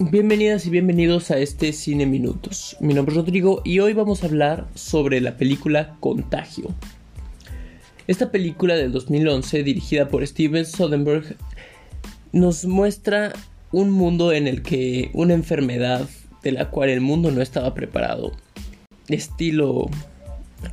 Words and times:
Bienvenidas 0.00 0.64
y 0.64 0.70
bienvenidos 0.70 1.32
a 1.32 1.38
este 1.38 1.72
Cine 1.72 2.06
Minutos. 2.06 2.76
Mi 2.78 2.94
nombre 2.94 3.12
es 3.12 3.16
Rodrigo 3.16 3.62
y 3.64 3.80
hoy 3.80 3.94
vamos 3.94 4.22
a 4.22 4.28
hablar 4.28 4.68
sobre 4.76 5.20
la 5.20 5.36
película 5.36 5.96
Contagio. 5.98 6.72
Esta 8.06 8.30
película 8.30 8.76
del 8.76 8.92
2011, 8.92 9.64
dirigida 9.64 10.06
por 10.06 10.24
Steven 10.24 10.64
Soderbergh, 10.66 11.36
nos 12.30 12.64
muestra 12.64 13.32
un 13.72 13.90
mundo 13.90 14.30
en 14.30 14.46
el 14.46 14.62
que 14.62 15.10
una 15.14 15.34
enfermedad 15.34 16.08
de 16.44 16.52
la 16.52 16.70
cual 16.70 16.90
el 16.90 17.00
mundo 17.00 17.32
no 17.32 17.42
estaba 17.42 17.74
preparado, 17.74 18.30
de 19.08 19.16
estilo, 19.16 19.90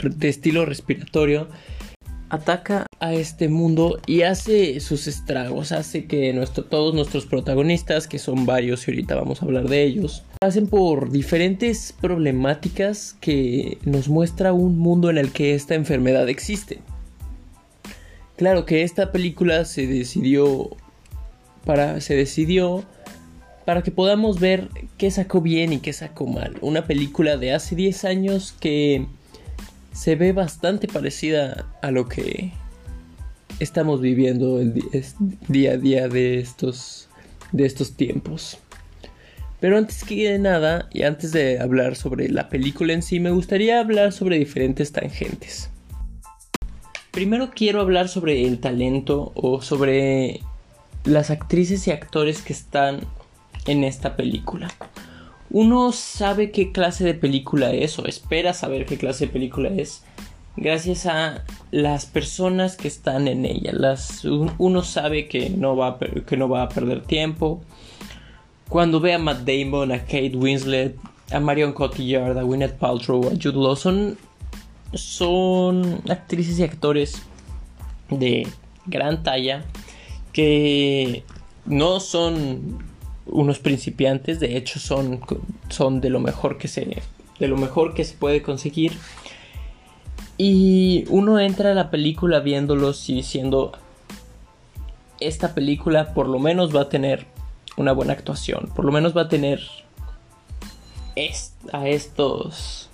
de 0.04 0.30
estilo 0.30 0.66
respiratorio, 0.68 1.48
ataca 2.30 2.86
este 3.14 3.50
mundo 3.50 4.00
y 4.06 4.22
hace 4.22 4.80
sus 4.80 5.08
estragos, 5.08 5.72
hace 5.72 6.06
que 6.06 6.34
todos 6.70 6.94
nuestros 6.94 7.26
protagonistas, 7.26 8.08
que 8.08 8.20
son 8.20 8.46
varios 8.46 8.88
y 8.88 8.92
ahorita 8.92 9.16
vamos 9.16 9.42
a 9.42 9.46
hablar 9.46 9.68
de 9.68 9.84
ellos, 9.84 10.24
pasen 10.40 10.68
por 10.68 11.12
diferentes 11.12 11.94
problemáticas 12.00 13.16
que 13.20 13.78
nos 13.84 14.10
muestra 14.10 14.54
un 14.54 14.78
mundo 14.78 15.10
en 15.10 15.18
el 15.18 15.32
que 15.32 15.56
esta 15.56 15.76
enfermedad 15.76 16.30
existe. 16.30 16.80
Claro 18.38 18.66
que 18.66 18.84
esta 18.84 19.12
película 19.12 19.66
se 19.66 19.88
decidió 19.88 20.76
para 21.66 22.02
se 22.02 22.16
decidió 22.16 22.84
para 23.66 23.82
que 23.82 23.92
podamos 23.92 24.40
ver 24.40 24.70
qué 24.98 25.10
sacó 25.10 25.42
bien 25.42 25.74
y 25.74 25.80
qué 25.80 25.92
sacó 25.92 26.28
mal. 26.28 26.58
Una 26.62 26.86
película 26.86 27.38
de 27.38 27.54
hace 27.54 27.76
10 27.76 28.06
años 28.06 28.54
que 28.60 29.08
se 29.92 30.16
ve 30.16 30.34
bastante 30.34 30.88
parecida 30.88 31.66
a 31.82 31.90
lo 31.90 32.08
que 32.08 32.52
estamos 33.60 34.02
viviendo 34.02 34.60
el 34.60 34.74
día 35.48 35.74
a 35.74 35.78
día 35.78 36.08
de 36.08 36.40
estos, 36.40 37.10
de 37.52 37.66
estos 37.66 37.94
tiempos. 37.94 38.58
Pero 39.60 39.78
antes 39.78 40.04
que 40.04 40.38
nada, 40.38 40.90
y 40.92 41.04
antes 41.04 41.32
de 41.32 41.60
hablar 41.60 41.96
sobre 41.96 42.30
la 42.30 42.50
película 42.50 42.94
en 42.94 43.02
sí, 43.02 43.20
me 43.20 43.32
gustaría 43.32 43.80
hablar 43.80 44.12
sobre 44.12 44.38
diferentes 44.38 44.92
tangentes. 44.92 45.70
Primero 47.12 47.52
quiero 47.56 47.82
hablar 47.82 48.10
sobre 48.10 48.46
el 48.46 48.60
talento 48.60 49.32
o 49.36 49.62
sobre 49.62 50.42
las 51.06 51.30
actrices 51.30 51.88
y 51.88 51.92
actores 51.92 52.42
que 52.42 52.54
están 52.54 53.02
en 53.66 53.84
esta 53.84 54.16
película 54.16 54.68
uno 55.56 55.94
sabe 55.94 56.52
qué 56.52 56.74
clase 56.74 57.06
de 57.06 57.14
película 57.14 57.72
es 57.72 57.98
o 57.98 58.06
espera 58.06 58.54
saber 58.54 58.86
qué 58.86 58.98
clase 58.98 59.28
de 59.28 59.32
película 59.32 59.70
es 59.70 60.04
gracias 60.58 61.06
a 61.06 61.44
las 61.72 62.06
personas 62.06 62.78
que 62.78 62.88
están 62.88 63.28
en 63.28 63.46
ella. 63.46 63.74
uno 64.58 64.84
sabe 64.84 65.28
que 65.28 65.50
no, 65.50 65.76
va 65.76 65.88
a, 65.88 66.70
perder 66.70 67.04
tiempo. 67.04 67.62
Cuando 68.70 69.00
ve 69.00 69.14
a 69.14 69.20
Matt 69.20 69.42
Damon, 69.42 69.92
a 69.92 70.00
Kate 70.00 70.34
Winslet, 70.36 70.96
a 71.32 71.40
Marion 71.40 71.74
Cotillard, 71.74 72.38
a 72.38 72.44
Gwyneth 72.44 72.78
Paltrow, 72.78 73.28
a 73.28 73.32
Jude 73.32 73.58
Lawson, 73.58 74.18
son 74.94 76.02
actrices 76.10 76.60
y 76.60 76.64
actores 76.64 77.22
de 78.10 78.48
gran 78.86 79.24
talla 79.24 79.66
que 80.32 81.24
no 81.66 82.00
son 82.00 82.84
unos 83.26 83.60
principiantes, 83.60 84.40
de 84.40 84.58
hecho 84.58 84.80
son, 84.80 85.20
son 85.70 86.02
de 86.02 86.10
lo 86.10 86.20
mejor 86.20 86.58
que 86.58 86.68
se 86.68 87.02
de 87.40 87.48
lo 87.48 87.58
mejor 87.58 87.94
que 87.94 88.06
se 88.06 88.16
puede 88.16 88.42
conseguir. 88.42 88.94
Y 90.38 91.06
uno 91.10 91.40
entra 91.40 91.72
a 91.72 91.74
la 91.74 91.90
película 91.90 92.40
viéndolos 92.40 93.10
y 93.10 93.16
diciendo 93.16 93.72
esta 95.20 95.54
película 95.54 96.14
por 96.14 96.28
lo 96.28 96.40
menos 96.40 96.76
va 96.76 96.82
a 96.82 96.90
tener 96.90 97.26
una 97.78 97.94
buena 97.94 98.14
actuación, 98.14 98.70
por 98.76 98.86
lo 98.86 98.92
menos 98.92 99.16
va 99.16 99.22
a 99.24 99.30
tener 99.30 99.62
a 101.72 101.88
estos 101.88 102.90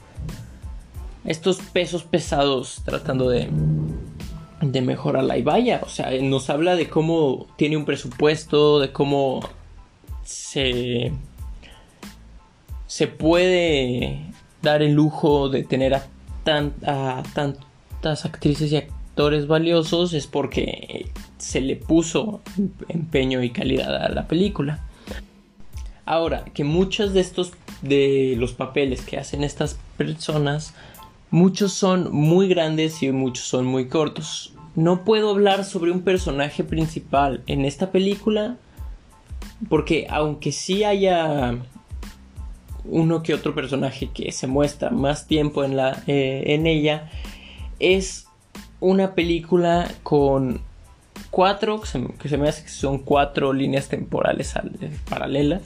estos 1.25 1.57
pesos 1.57 2.03
pesados 2.03 2.81
tratando 2.85 3.29
de 3.29 3.49
de 4.61 4.81
mejorarla 4.81 5.37
y 5.37 5.41
vaya, 5.41 5.81
o 5.83 5.89
sea, 5.89 6.11
nos 6.21 6.49
habla 6.49 6.75
de 6.75 6.87
cómo 6.87 7.47
tiene 7.57 7.77
un 7.77 7.85
presupuesto, 7.85 8.79
de 8.79 8.91
cómo 8.91 9.41
se, 10.23 11.11
se 12.85 13.07
puede 13.07 14.21
dar 14.61 14.83
el 14.83 14.93
lujo 14.93 15.49
de 15.49 15.63
tener 15.63 15.95
a, 15.95 16.05
a 16.45 17.23
tantas 17.33 18.25
actrices 18.25 18.71
y 18.71 18.77
actores 18.77 19.47
valiosos 19.47 20.13
es 20.13 20.27
porque 20.27 21.07
se 21.37 21.61
le 21.61 21.75
puso 21.75 22.41
empeño 22.87 23.43
y 23.43 23.49
calidad 23.49 23.95
a 23.95 24.09
la 24.09 24.27
película. 24.27 24.79
Ahora, 26.05 26.45
que 26.53 26.63
muchos 26.63 27.13
de 27.13 27.21
estos 27.21 27.53
de 27.81 28.35
los 28.37 28.53
papeles 28.53 29.01
que 29.01 29.17
hacen 29.17 29.43
estas 29.43 29.77
personas, 29.97 30.73
muchos 31.29 31.73
son 31.73 32.11
muy 32.11 32.47
grandes 32.47 33.01
y 33.03 33.11
muchos 33.11 33.45
son 33.45 33.65
muy 33.65 33.87
cortos. 33.87 34.53
No 34.75 35.03
puedo 35.03 35.29
hablar 35.29 35.65
sobre 35.65 35.91
un 35.91 36.01
personaje 36.01 36.63
principal 36.63 37.43
en 37.47 37.65
esta 37.65 37.91
película 37.91 38.57
porque 39.69 40.07
aunque 40.09 40.51
sí 40.51 40.83
haya 40.83 41.55
uno 42.85 43.23
que 43.23 43.33
otro 43.33 43.53
personaje 43.53 44.09
que 44.13 44.31
se 44.31 44.47
muestra 44.47 44.89
más 44.89 45.27
tiempo 45.27 45.63
en, 45.63 45.77
la, 45.77 46.01
eh, 46.07 46.43
en 46.47 46.67
ella, 46.67 47.09
es 47.79 48.27
una 48.79 49.15
película 49.15 49.89
con 50.03 50.61
cuatro, 51.29 51.81
que 51.81 52.29
se, 52.29 52.37
me 52.37 52.49
hace 52.49 52.63
que 52.63 52.69
son 52.69 52.99
cuatro 52.99 53.53
líneas 53.53 53.87
temporales 53.87 54.53
paralelas. 55.09 55.61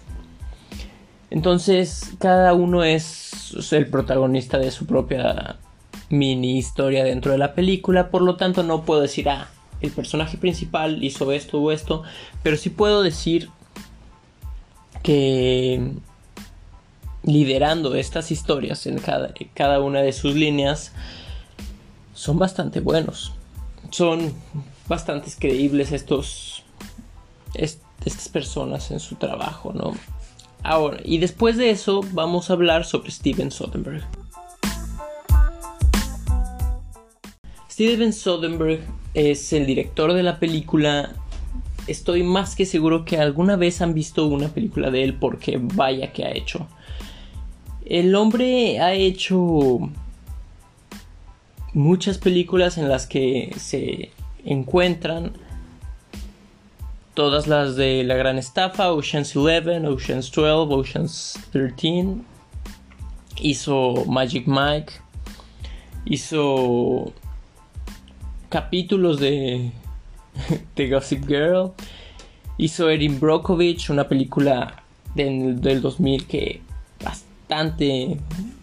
Entonces, 1.32 2.14
cada 2.20 2.54
uno 2.54 2.84
es 2.84 3.72
el 3.72 3.88
protagonista 3.88 4.58
de 4.58 4.72
su 4.72 4.86
propia 4.86 5.58
mini 6.10 6.58
historia 6.58 7.04
dentro 7.04 7.32
de 7.32 7.38
la 7.38 7.54
película. 7.56 8.10
Por 8.10 8.22
lo 8.22 8.38
tanto, 8.38 8.64
no 8.64 8.84
puedo 8.84 9.02
decir, 9.02 9.28
ah, 9.28 9.50
el 9.82 9.92
personaje 9.92 10.38
principal 10.38 11.04
hizo 11.04 11.32
esto 11.32 11.60
o 11.60 11.72
esto. 11.72 12.04
Pero 12.44 12.58
sí 12.58 12.70
puedo 12.70 13.02
decir 13.02 13.50
que 15.04 15.92
liderando 17.26 17.96
estas 17.96 18.32
historias 18.32 18.86
en 18.86 19.00
cada, 19.00 19.34
cada 19.54 19.82
una 19.82 20.02
de 20.02 20.14
sus 20.14 20.36
líneas 20.36 20.94
son 22.14 22.38
bastante 22.40 22.80
buenos. 22.80 23.34
Son 23.90 24.34
bastante 24.88 25.32
creíbles 25.38 25.92
estos, 25.92 26.64
estas 27.54 28.30
personas 28.30 28.92
en 28.92 29.00
su 29.00 29.16
trabajo, 29.16 29.74
¿no? 29.74 29.94
Ahora, 30.64 31.00
y 31.04 31.20
después 31.20 31.58
de 31.58 31.70
eso 31.70 32.02
vamos 32.12 32.50
a 32.50 32.54
hablar 32.54 32.86
sobre 32.86 33.12
Steven 33.12 33.52
Soderbergh. 33.52 34.04
Steven 37.70 38.14
Soderbergh 38.14 38.82
es 39.14 39.54
el 39.54 39.66
director 39.66 40.14
de 40.14 40.24
la 40.24 40.40
película 40.40 41.14
estoy 41.88 42.24
más 42.24 42.56
que 42.56 42.66
seguro 42.66 43.06
que 43.06 43.18
alguna 43.18 43.56
vez 43.56 43.82
han 43.82 43.94
visto 43.94 44.26
una 44.26 44.50
película 44.50 44.90
de 44.92 45.04
él 45.04 45.16
porque 45.16 45.60
vaya 45.62 46.12
que 46.12 46.26
ha 46.26 46.32
hecho. 46.32 46.68
El 47.86 48.16
hombre 48.16 48.80
ha 48.80 48.94
hecho 48.94 49.92
muchas 51.74 52.18
películas 52.18 52.78
en 52.78 52.90
las 52.90 53.06
que 53.06 53.54
se 53.58 54.12
encuentran 54.44 55.34
todas 57.14 57.48
las 57.48 57.76
de 57.76 58.04
la 58.04 58.16
gran 58.16 58.38
estafa, 58.38 58.92
Ocean's 58.92 59.36
11, 59.36 59.88
Ocean's 59.88 60.32
12, 60.32 60.74
Ocean's 60.74 61.40
13. 61.52 62.18
Hizo 63.42 64.06
Magic 64.06 64.48
Mike. 64.48 64.94
Hizo 66.06 67.14
capítulos 68.50 69.20
de 69.20 69.72
Gossip 70.90 71.28
Girl. 71.28 71.74
Hizo 72.58 72.90
Erin 72.90 73.20
Brockovich, 73.20 73.90
una 73.90 74.08
película 74.08 74.84
del, 75.16 75.82
2000 75.82 76.26
que 76.28 76.62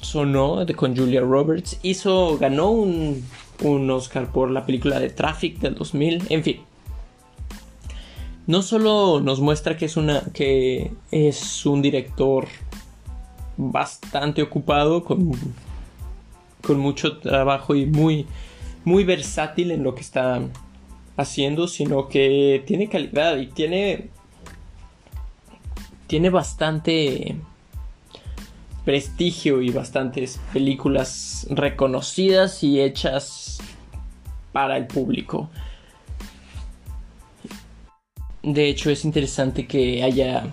sonó 0.00 0.64
con 0.76 0.96
Julia 0.96 1.20
Roberts. 1.20 1.78
Hizo, 1.82 2.38
ganó 2.38 2.70
un, 2.70 3.24
un 3.62 3.90
Oscar 3.90 4.30
por 4.30 4.50
la 4.50 4.66
película 4.66 4.98
de 5.00 5.10
Traffic 5.10 5.58
del 5.58 5.74
2000. 5.74 6.24
En 6.28 6.42
fin, 6.42 6.60
no 8.46 8.62
solo 8.62 9.20
nos 9.20 9.40
muestra 9.40 9.76
que 9.76 9.84
es 9.84 9.96
una 9.96 10.22
que 10.32 10.92
es 11.10 11.64
un 11.64 11.80
director 11.80 12.48
bastante 13.56 14.42
ocupado 14.42 15.04
con, 15.04 15.32
con 16.60 16.78
mucho 16.78 17.18
trabajo 17.18 17.74
y 17.74 17.86
muy 17.86 18.26
muy 18.84 19.04
versátil 19.04 19.70
en 19.70 19.84
lo 19.84 19.94
que 19.94 20.00
está 20.00 20.40
haciendo, 21.16 21.68
sino 21.68 22.08
que 22.08 22.64
tiene 22.66 22.88
calidad 22.88 23.36
y 23.36 23.46
tiene 23.46 24.08
tiene 26.08 26.30
bastante 26.30 27.36
prestigio 28.84 29.62
y 29.62 29.70
bastantes 29.70 30.40
películas 30.52 31.46
reconocidas 31.50 32.62
y 32.62 32.80
hechas 32.80 33.60
para 34.52 34.76
el 34.76 34.86
público. 34.86 35.50
De 38.42 38.68
hecho 38.68 38.90
es 38.90 39.04
interesante 39.04 39.66
que 39.66 40.02
haya 40.02 40.44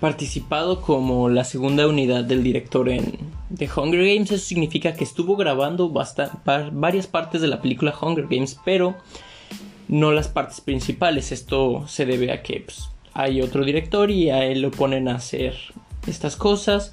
participado 0.00 0.80
como 0.80 1.28
la 1.28 1.44
segunda 1.44 1.86
unidad 1.86 2.24
del 2.24 2.42
director 2.42 2.88
en 2.88 3.18
The 3.56 3.68
Hunger 3.74 4.04
Games. 4.04 4.30
Eso 4.30 4.44
significa 4.44 4.94
que 4.94 5.04
estuvo 5.04 5.36
grabando 5.36 5.90
varias 5.90 7.06
partes 7.06 7.40
de 7.40 7.48
la 7.48 7.60
película 7.60 7.94
Hunger 8.00 8.26
Games, 8.28 8.58
pero 8.64 8.96
no 9.88 10.12
las 10.12 10.28
partes 10.28 10.60
principales. 10.60 11.32
Esto 11.32 11.86
se 11.88 12.06
debe 12.06 12.32
a 12.32 12.42
que 12.42 12.60
pues, 12.60 12.88
hay 13.14 13.40
otro 13.40 13.64
director 13.64 14.10
y 14.10 14.30
a 14.30 14.44
él 14.44 14.60
lo 14.60 14.70
ponen 14.70 15.08
a 15.08 15.16
hacer 15.16 15.56
estas 16.06 16.36
cosas. 16.36 16.92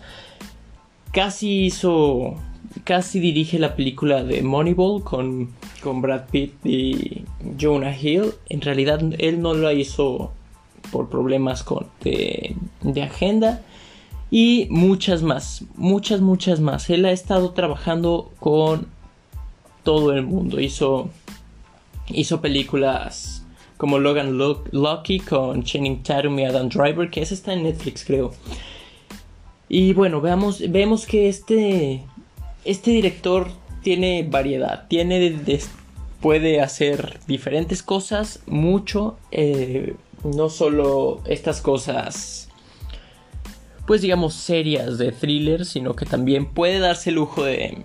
Casi 1.16 1.64
hizo, 1.68 2.36
casi 2.84 3.22
dirige 3.22 3.58
la 3.58 3.78
película 3.78 4.26
de 4.26 4.42
Moneyball 4.42 5.02
con, 5.02 5.54
con 5.82 6.02
Brad 6.02 6.26
Pitt 6.30 6.54
y 6.66 7.24
Jonah 7.58 7.98
Hill. 7.98 8.34
En 8.50 8.60
realidad 8.60 9.02
él 9.18 9.42
no 9.42 9.54
lo 9.54 9.72
hizo 9.72 10.34
por 10.92 11.10
problemas 11.10 11.64
con, 11.64 11.88
de, 12.04 12.58
de 12.82 13.02
agenda 13.02 13.62
y 14.30 14.68
muchas 14.70 15.24
más, 15.24 15.64
muchas, 15.76 16.20
muchas 16.20 16.60
más. 16.60 16.90
Él 16.90 17.06
ha 17.06 17.14
estado 17.14 17.52
trabajando 17.52 18.34
con 18.42 18.88
todo 19.84 20.12
el 20.12 20.24
mundo. 20.24 20.60
Hizo, 20.60 21.10
hizo 22.10 22.42
películas 22.42 23.46
como 23.78 24.00
Logan 24.00 24.38
Lucky 24.38 25.22
con 25.22 25.64
Channing 25.64 26.04
Tatum 26.04 26.40
y 26.40 26.44
Adam 26.44 26.68
Driver, 26.68 27.10
que 27.10 27.22
esa 27.22 27.36
está 27.36 27.54
en 27.54 27.64
Netflix, 27.64 28.04
creo. 28.04 28.34
Y 29.68 29.94
bueno, 29.94 30.22
veamos, 30.22 30.62
vemos 30.70 31.06
que 31.06 31.28
este, 31.28 32.04
este 32.64 32.92
director 32.92 33.48
tiene 33.82 34.28
variedad, 34.30 34.88
tiene 34.88 35.38
puede 36.22 36.62
hacer 36.62 37.20
diferentes 37.28 37.84
cosas, 37.84 38.42
mucho, 38.48 39.18
eh, 39.32 39.96
no 40.24 40.50
solo 40.50 41.22
estas 41.26 41.62
cosas, 41.62 42.50
pues 43.86 44.02
digamos 44.02 44.34
serias 44.34 44.98
de 44.98 45.12
thriller, 45.12 45.66
sino 45.66 45.96
que 45.96 46.06
también 46.06 46.48
puede 46.48 46.80
darse 46.80 47.12
el 47.12 47.18
lujo 47.18 47.44
de, 47.44 47.84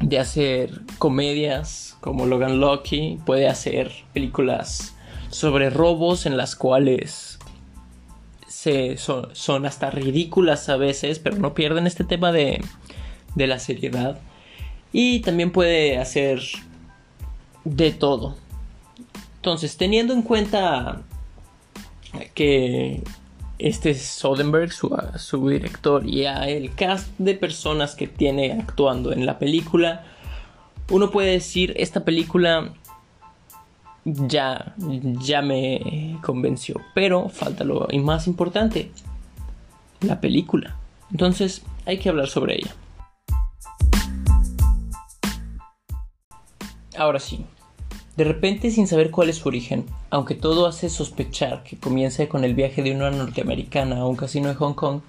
de 0.00 0.18
hacer 0.18 0.82
comedias 0.98 1.96
como 2.00 2.26
Logan 2.26 2.60
Lucky, 2.60 3.18
puede 3.24 3.48
hacer 3.48 3.92
películas 4.12 4.94
sobre 5.30 5.70
robos 5.70 6.26
en 6.26 6.36
las 6.36 6.54
cuales 6.54 7.35
son, 8.96 9.66
hasta 9.66 9.90
ridículas 9.90 10.68
a 10.68 10.76
veces, 10.76 11.18
pero 11.18 11.36
no 11.36 11.54
pierden 11.54 11.86
este 11.86 12.04
tema 12.04 12.32
de, 12.32 12.62
de 13.34 13.46
la 13.46 13.58
seriedad. 13.58 14.18
Y 14.92 15.20
también 15.20 15.50
puede 15.50 15.98
hacer 15.98 16.40
de 17.64 17.92
todo. 17.92 18.36
Entonces, 19.36 19.76
teniendo 19.76 20.14
en 20.14 20.22
cuenta 20.22 21.02
que 22.34 23.02
este 23.58 23.94
Soderbergh, 23.94 24.72
su, 24.72 24.96
su, 25.16 25.48
director, 25.48 26.06
y 26.06 26.24
el 26.24 26.74
cast 26.74 27.08
de 27.18 27.34
personas 27.34 27.94
que 27.94 28.06
tiene 28.06 28.52
actuando 28.52 29.12
en 29.12 29.26
la 29.26 29.38
película, 29.38 30.04
uno 30.90 31.10
puede 31.10 31.32
decir, 31.32 31.74
esta 31.76 32.04
película 32.04 32.72
ya, 34.06 34.74
ya 35.20 35.42
me 35.42 36.18
convenció, 36.22 36.80
pero 36.94 37.28
falta 37.28 37.64
lo 37.64 37.88
más 38.02 38.28
importante, 38.28 38.92
la 40.00 40.20
película. 40.20 40.76
Entonces, 41.10 41.62
hay 41.84 41.98
que 41.98 42.08
hablar 42.08 42.28
sobre 42.28 42.54
ella. 42.54 42.74
Ahora 46.96 47.18
sí, 47.18 47.44
de 48.16 48.24
repente, 48.24 48.70
sin 48.70 48.86
saber 48.86 49.10
cuál 49.10 49.28
es 49.28 49.36
su 49.36 49.48
origen, 49.48 49.84
aunque 50.08 50.34
todo 50.34 50.66
hace 50.66 50.88
sospechar 50.88 51.64
que 51.64 51.76
comienza 51.76 52.26
con 52.28 52.44
el 52.44 52.54
viaje 52.54 52.82
de 52.82 52.92
una 52.92 53.10
norteamericana 53.10 53.98
a 53.98 54.06
un 54.06 54.16
casino 54.16 54.48
en 54.48 54.54
Hong 54.54 54.74
Kong, 54.74 55.00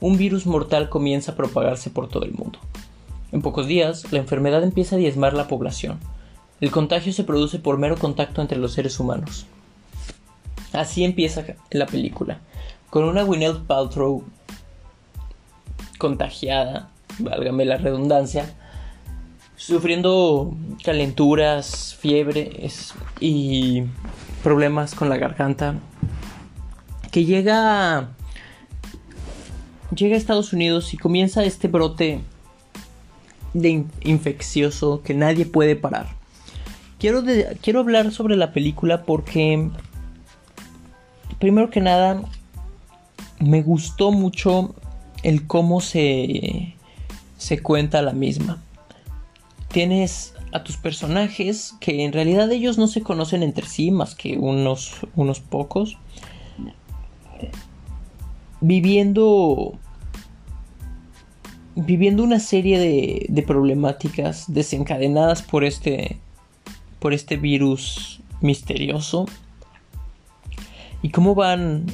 un 0.00 0.16
virus 0.16 0.46
mortal 0.46 0.88
comienza 0.88 1.32
a 1.32 1.36
propagarse 1.36 1.90
por 1.90 2.08
todo 2.08 2.24
el 2.24 2.32
mundo. 2.32 2.58
En 3.32 3.42
pocos 3.42 3.66
días, 3.66 4.10
la 4.12 4.20
enfermedad 4.20 4.62
empieza 4.62 4.96
a 4.96 4.98
diezmar 4.98 5.34
la 5.34 5.48
población. 5.48 5.98
El 6.60 6.70
contagio 6.70 7.12
se 7.12 7.24
produce 7.24 7.58
por 7.58 7.78
mero 7.78 7.96
contacto 7.96 8.40
entre 8.40 8.58
los 8.58 8.72
seres 8.72 8.98
humanos. 8.98 9.46
Así 10.72 11.04
empieza 11.04 11.44
la 11.70 11.86
película, 11.86 12.40
con 12.90 13.04
una 13.04 13.22
Gwyneth 13.22 13.66
Paltrow 13.66 14.24
contagiada, 15.98 16.90
válgame 17.18 17.64
la 17.64 17.76
redundancia, 17.76 18.54
sufriendo 19.56 20.54
calenturas, 20.84 21.96
fiebres 21.98 22.94
y 23.20 23.84
problemas 24.42 24.94
con 24.94 25.08
la 25.08 25.16
garganta, 25.16 25.74
que 27.10 27.24
llega 27.24 28.10
llega 29.94 30.14
a 30.14 30.18
Estados 30.18 30.52
Unidos 30.52 30.92
y 30.94 30.98
comienza 30.98 31.44
este 31.44 31.68
brote 31.68 32.20
de 33.54 33.84
infeccioso 34.02 35.02
que 35.02 35.14
nadie 35.14 35.46
puede 35.46 35.76
parar. 35.76 36.15
Quiero, 36.98 37.22
quiero 37.60 37.80
hablar 37.80 38.10
sobre 38.10 38.36
la 38.36 38.52
película 38.52 39.04
porque 39.04 39.70
primero 41.38 41.70
que 41.70 41.80
nada 41.80 42.22
me 43.38 43.62
gustó 43.62 44.12
mucho 44.12 44.74
el 45.22 45.46
cómo 45.46 45.80
se 45.80 46.74
se 47.36 47.62
cuenta 47.62 48.00
la 48.00 48.12
misma 48.12 48.62
tienes 49.76 50.32
a 50.52 50.64
tus 50.64 50.78
personajes 50.78 51.74
que 51.80 52.06
en 52.06 52.14
realidad 52.14 52.50
ellos 52.50 52.78
no 52.78 52.86
se 52.86 53.02
conocen 53.02 53.42
entre 53.42 53.66
sí 53.66 53.90
más 53.90 54.14
que 54.14 54.38
unos, 54.38 54.94
unos 55.14 55.40
pocos. 55.40 55.98
Viviendo. 58.62 59.74
Viviendo 61.74 62.22
una 62.22 62.40
serie 62.40 62.78
de, 62.78 63.26
de 63.28 63.42
problemáticas 63.42 64.46
desencadenadas 64.48 65.42
por 65.42 65.62
este. 65.62 66.16
Por 67.06 67.14
este 67.14 67.36
virus 67.36 68.18
misterioso. 68.40 69.26
Y 71.02 71.10
cómo 71.10 71.36
van 71.36 71.86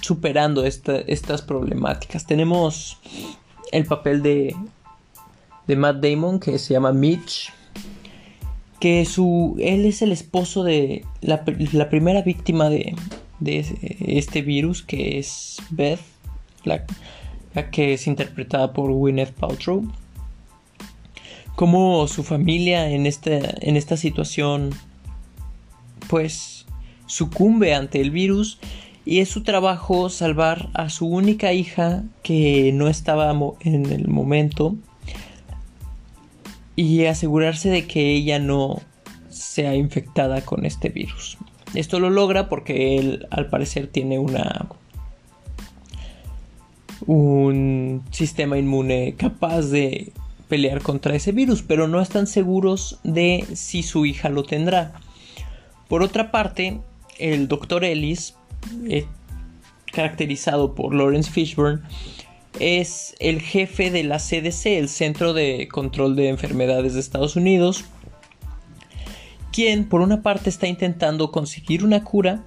superando 0.00 0.64
estas 0.66 1.42
problemáticas. 1.42 2.26
Tenemos 2.26 2.98
el 3.70 3.86
papel 3.86 4.24
de 4.24 4.56
de 5.68 5.76
Matt 5.76 6.04
Damon 6.04 6.40
que 6.40 6.58
se 6.58 6.74
llama 6.74 6.92
Mitch. 6.92 7.52
Que 8.80 9.04
su, 9.04 9.54
él 9.60 9.86
es 9.86 10.02
el 10.02 10.10
esposo 10.10 10.64
de 10.64 11.04
la, 11.20 11.44
primera 11.44 12.22
víctima 12.22 12.68
de, 12.68 12.96
este 14.00 14.42
virus, 14.42 14.82
que 14.82 15.20
es 15.20 15.58
Beth, 15.70 16.00
la, 16.64 16.84
que 17.70 17.92
es 17.92 18.08
interpretada 18.08 18.72
por 18.72 18.90
Gwyneth 18.90 19.34
Paltrow. 19.34 19.84
Como 21.56 22.06
su 22.08 22.22
familia 22.22 22.90
en 22.90 23.06
esta, 23.06 23.30
en 23.60 23.76
esta 23.76 23.96
situación, 23.96 24.70
pues, 26.08 26.66
sucumbe 27.06 27.74
ante 27.74 28.00
el 28.00 28.10
virus 28.10 28.58
y 29.04 29.18
es 29.18 29.28
su 29.28 29.42
trabajo 29.42 30.08
salvar 30.08 30.68
a 30.74 30.88
su 30.88 31.06
única 31.06 31.52
hija 31.52 32.04
que 32.22 32.70
no 32.72 32.88
estaba 32.88 33.34
en 33.60 33.86
el 33.86 34.08
momento 34.08 34.76
y 36.76 37.04
asegurarse 37.04 37.68
de 37.70 37.86
que 37.86 38.14
ella 38.14 38.38
no 38.38 38.80
sea 39.28 39.74
infectada 39.74 40.42
con 40.42 40.64
este 40.64 40.88
virus. 40.88 41.38
Esto 41.74 42.00
lo 42.00 42.10
logra 42.10 42.48
porque 42.48 42.98
él 42.98 43.26
al 43.30 43.48
parecer 43.48 43.88
tiene 43.88 44.18
una 44.18 44.68
un 47.06 48.02
sistema 48.10 48.58
inmune 48.58 49.14
capaz 49.16 49.62
de 49.62 50.12
pelear 50.50 50.82
contra 50.82 51.16
ese 51.16 51.32
virus, 51.32 51.62
pero 51.62 51.88
no 51.88 52.02
están 52.02 52.26
seguros 52.26 52.98
de 53.04 53.46
si 53.54 53.82
su 53.82 54.04
hija 54.04 54.28
lo 54.28 54.42
tendrá. 54.42 54.92
Por 55.88 56.02
otra 56.02 56.30
parte, 56.30 56.80
el 57.18 57.48
doctor 57.48 57.84
Ellis, 57.84 58.34
eh, 58.86 59.06
caracterizado 59.92 60.74
por 60.74 60.94
Lawrence 60.94 61.30
Fishburne, 61.30 61.80
es 62.58 63.14
el 63.20 63.40
jefe 63.40 63.90
de 63.90 64.04
la 64.04 64.18
CDC, 64.18 64.78
el 64.78 64.88
Centro 64.88 65.32
de 65.32 65.68
Control 65.68 66.16
de 66.16 66.28
Enfermedades 66.28 66.94
de 66.94 67.00
Estados 67.00 67.36
Unidos, 67.36 67.84
quien 69.52 69.88
por 69.88 70.00
una 70.00 70.22
parte 70.22 70.50
está 70.50 70.66
intentando 70.66 71.30
conseguir 71.30 71.84
una 71.84 72.04
cura 72.04 72.44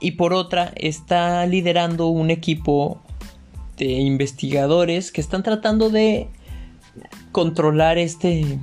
y 0.00 0.12
por 0.12 0.32
otra 0.32 0.72
está 0.76 1.46
liderando 1.46 2.08
un 2.08 2.30
equipo 2.30 3.00
de 3.76 3.86
investigadores 3.86 5.12
que 5.12 5.20
están 5.20 5.42
tratando 5.42 5.88
de 5.90 6.28
controlar 7.32 7.98
este, 7.98 8.58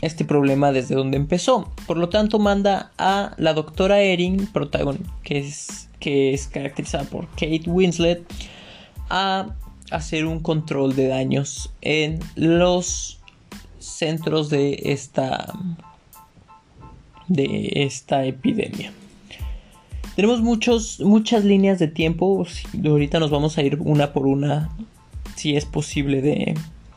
este 0.00 0.24
problema 0.24 0.72
desde 0.72 0.94
donde 0.94 1.16
empezó. 1.16 1.70
Por 1.86 1.98
lo 1.98 2.08
tanto, 2.08 2.38
manda 2.38 2.92
a 2.98 3.34
la 3.36 3.52
doctora 3.52 4.00
Erin, 4.00 4.48
que 5.22 5.38
es, 5.38 5.88
que 6.00 6.32
es 6.32 6.46
caracterizada 6.46 7.04
por 7.04 7.26
Kate 7.30 7.64
Winslet, 7.66 8.24
a 9.10 9.54
hacer 9.90 10.26
un 10.26 10.40
control 10.40 10.96
de 10.96 11.08
daños 11.08 11.72
en 11.82 12.20
los 12.34 13.20
centros 13.78 14.50
de 14.50 14.80
esta 14.84 15.52
de 17.28 17.70
esta 17.74 18.24
epidemia. 18.24 18.92
Tenemos 20.14 20.40
muchos, 20.40 21.00
muchas 21.00 21.44
líneas 21.44 21.78
de 21.78 21.88
tiempo. 21.88 22.46
Ahorita 22.84 23.20
nos 23.20 23.30
vamos 23.30 23.58
a 23.58 23.62
ir 23.62 23.78
una 23.80 24.12
por 24.12 24.26
una, 24.26 24.70
si 25.34 25.56
es 25.56 25.66
posible, 25.66 26.22
de, 26.22 26.54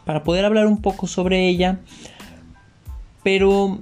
para 0.10 0.24
poder 0.24 0.44
hablar 0.44 0.66
un 0.66 0.82
poco 0.82 1.06
sobre 1.06 1.48
ella. 1.48 1.82
Pero 3.22 3.78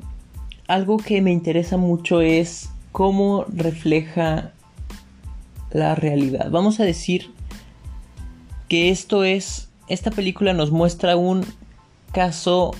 algo 0.67 0.97
que 0.97 1.21
me 1.21 1.31
interesa 1.31 1.77
mucho 1.77 2.19
es 2.19 2.69
cómo 2.91 3.45
refleja 3.47 4.51
la 5.71 5.95
realidad. 5.95 6.51
Vamos 6.51 6.81
a 6.81 6.83
decir 6.83 7.31
que 8.67 8.89
esto 8.89 9.23
es, 9.23 9.69
esta 9.87 10.11
película 10.11 10.51
nos 10.51 10.69
muestra 10.69 11.15
un 11.15 11.45
caso, 12.11 12.71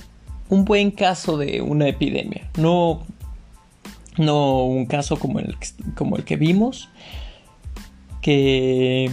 un 0.50 0.66
buen 0.66 0.90
caso 0.90 1.38
de 1.38 1.62
una 1.62 1.88
epidemia. 1.88 2.50
No 2.58 3.00
no 4.18 4.64
un 4.64 4.84
caso 4.84 5.18
como 5.18 5.38
el, 5.38 5.56
como 5.94 6.18
el 6.18 6.24
que 6.24 6.36
vimos, 6.36 6.90
que, 8.20 9.10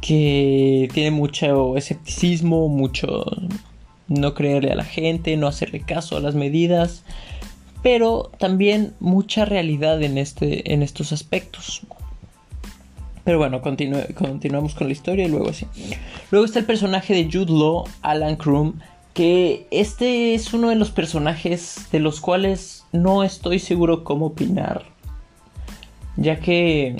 que 0.00 0.88
tiene 0.92 1.10
mucho 1.10 1.76
escepticismo, 1.76 2.68
mucho 2.68 3.24
no 4.08 4.34
creerle 4.34 4.72
a 4.72 4.76
la 4.76 4.84
gente, 4.84 5.36
no 5.36 5.46
hacerle 5.46 5.80
caso 5.80 6.16
a 6.16 6.20
las 6.20 6.34
medidas, 6.34 7.04
pero 7.82 8.30
también 8.38 8.94
mucha 9.00 9.44
realidad 9.44 10.02
en, 10.02 10.18
este, 10.18 10.72
en 10.72 10.82
estos 10.82 11.12
aspectos. 11.12 11.82
Pero 13.24 13.38
bueno, 13.38 13.60
continuamos 13.60 14.74
con 14.74 14.86
la 14.86 14.92
historia 14.92 15.26
y 15.26 15.28
luego 15.28 15.50
así. 15.50 15.66
Luego 16.30 16.44
está 16.44 16.58
el 16.58 16.64
personaje 16.64 17.14
de 17.14 17.30
Jude 17.30 17.52
Law, 17.52 17.84
Alan 18.02 18.36
Krum, 18.36 18.80
que 19.14 19.66
este 19.70 20.34
es 20.34 20.52
uno 20.54 20.70
de 20.70 20.76
los 20.76 20.90
personajes 20.90 21.86
de 21.92 22.00
los 22.00 22.20
cuales 22.20 22.84
no 22.92 23.22
estoy 23.22 23.58
seguro 23.58 24.02
cómo 24.02 24.26
opinar, 24.26 24.84
ya 26.16 26.40
que 26.40 26.96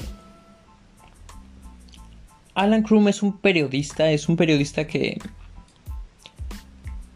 Alan 2.60 2.82
Krum 2.82 3.08
es 3.08 3.22
un 3.22 3.38
periodista, 3.38 4.10
es 4.10 4.28
un 4.28 4.36
periodista 4.36 4.86
que 4.86 5.18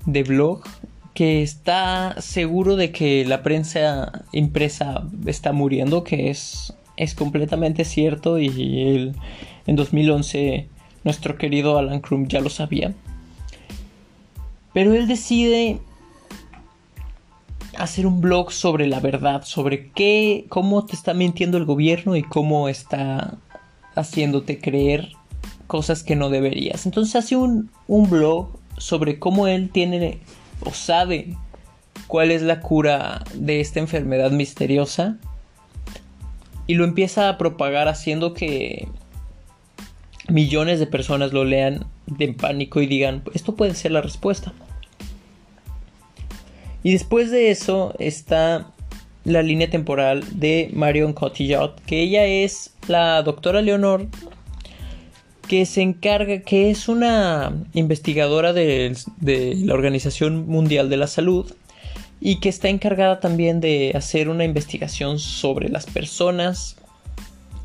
de 0.06 0.22
blog 0.22 0.62
que 1.12 1.42
está 1.42 2.18
seguro 2.22 2.76
de 2.76 2.92
que 2.92 3.26
la 3.26 3.42
prensa 3.42 4.24
impresa 4.32 5.06
está 5.26 5.52
muriendo, 5.52 6.02
que 6.02 6.30
es, 6.30 6.72
es 6.96 7.14
completamente 7.14 7.84
cierto 7.84 8.38
y 8.38 8.48
él, 8.88 9.16
en 9.66 9.76
2011 9.76 10.66
nuestro 11.04 11.36
querido 11.36 11.76
Alan 11.76 12.00
Krum 12.00 12.26
ya 12.26 12.40
lo 12.40 12.48
sabía. 12.48 12.94
Pero 14.72 14.94
él 14.94 15.06
decide 15.06 15.78
hacer 17.76 18.06
un 18.06 18.22
blog 18.22 18.50
sobre 18.50 18.86
la 18.86 19.00
verdad, 19.00 19.44
sobre 19.44 19.90
qué, 19.90 20.46
cómo 20.48 20.86
te 20.86 20.96
está 20.96 21.12
mintiendo 21.12 21.58
el 21.58 21.66
gobierno 21.66 22.16
y 22.16 22.22
cómo 22.22 22.70
está 22.70 23.36
haciéndote 23.94 24.58
creer 24.58 25.12
cosas 25.66 26.02
que 26.02 26.16
no 26.16 26.30
deberías. 26.30 26.86
Entonces 26.86 27.16
hace 27.16 27.36
un, 27.36 27.70
un 27.88 28.08
blog 28.10 28.48
sobre 28.78 29.18
cómo 29.18 29.46
él 29.46 29.70
tiene 29.70 30.20
o 30.64 30.72
sabe 30.72 31.36
cuál 32.06 32.30
es 32.30 32.42
la 32.42 32.60
cura 32.60 33.24
de 33.34 33.60
esta 33.60 33.80
enfermedad 33.80 34.30
misteriosa 34.30 35.16
y 36.66 36.74
lo 36.74 36.84
empieza 36.84 37.28
a 37.28 37.38
propagar 37.38 37.88
haciendo 37.88 38.34
que 38.34 38.88
millones 40.28 40.78
de 40.78 40.86
personas 40.86 41.32
lo 41.32 41.44
lean 41.44 41.86
de 42.06 42.32
pánico 42.32 42.80
y 42.80 42.86
digan, 42.86 43.22
esto 43.34 43.54
puede 43.54 43.74
ser 43.74 43.92
la 43.92 44.00
respuesta. 44.00 44.52
Y 46.82 46.92
después 46.92 47.30
de 47.30 47.50
eso 47.50 47.94
está 47.98 48.70
la 49.24 49.42
línea 49.42 49.70
temporal 49.70 50.22
de 50.38 50.70
Marion 50.74 51.14
Cotillard, 51.14 51.74
que 51.86 52.02
ella 52.02 52.26
es 52.26 52.74
la 52.88 53.22
doctora 53.22 53.62
Leonor, 53.62 54.06
que 55.48 55.66
se 55.66 55.82
encarga, 55.82 56.40
que 56.40 56.70
es 56.70 56.88
una 56.88 57.52
investigadora 57.72 58.52
de, 58.52 58.96
la 59.20 59.74
Organización 59.74 60.46
Mundial 60.46 60.88
de 60.88 60.96
la 60.96 61.06
Salud 61.06 61.52
y 62.20 62.40
que 62.40 62.48
está 62.48 62.68
encargada 62.68 63.20
también 63.20 63.60
de 63.60 63.92
hacer 63.94 64.28
una 64.28 64.44
investigación 64.44 65.18
sobre 65.18 65.68
las 65.68 65.86
personas 65.86 66.76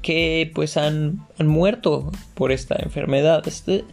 que 0.02 0.52
pues 0.54 0.78
han, 0.78 1.26
han 1.38 1.48
muerto 1.48 2.12
por 2.34 2.52
esta 2.52 2.76
enfermedad. 2.82 3.48
Este, 3.48 3.86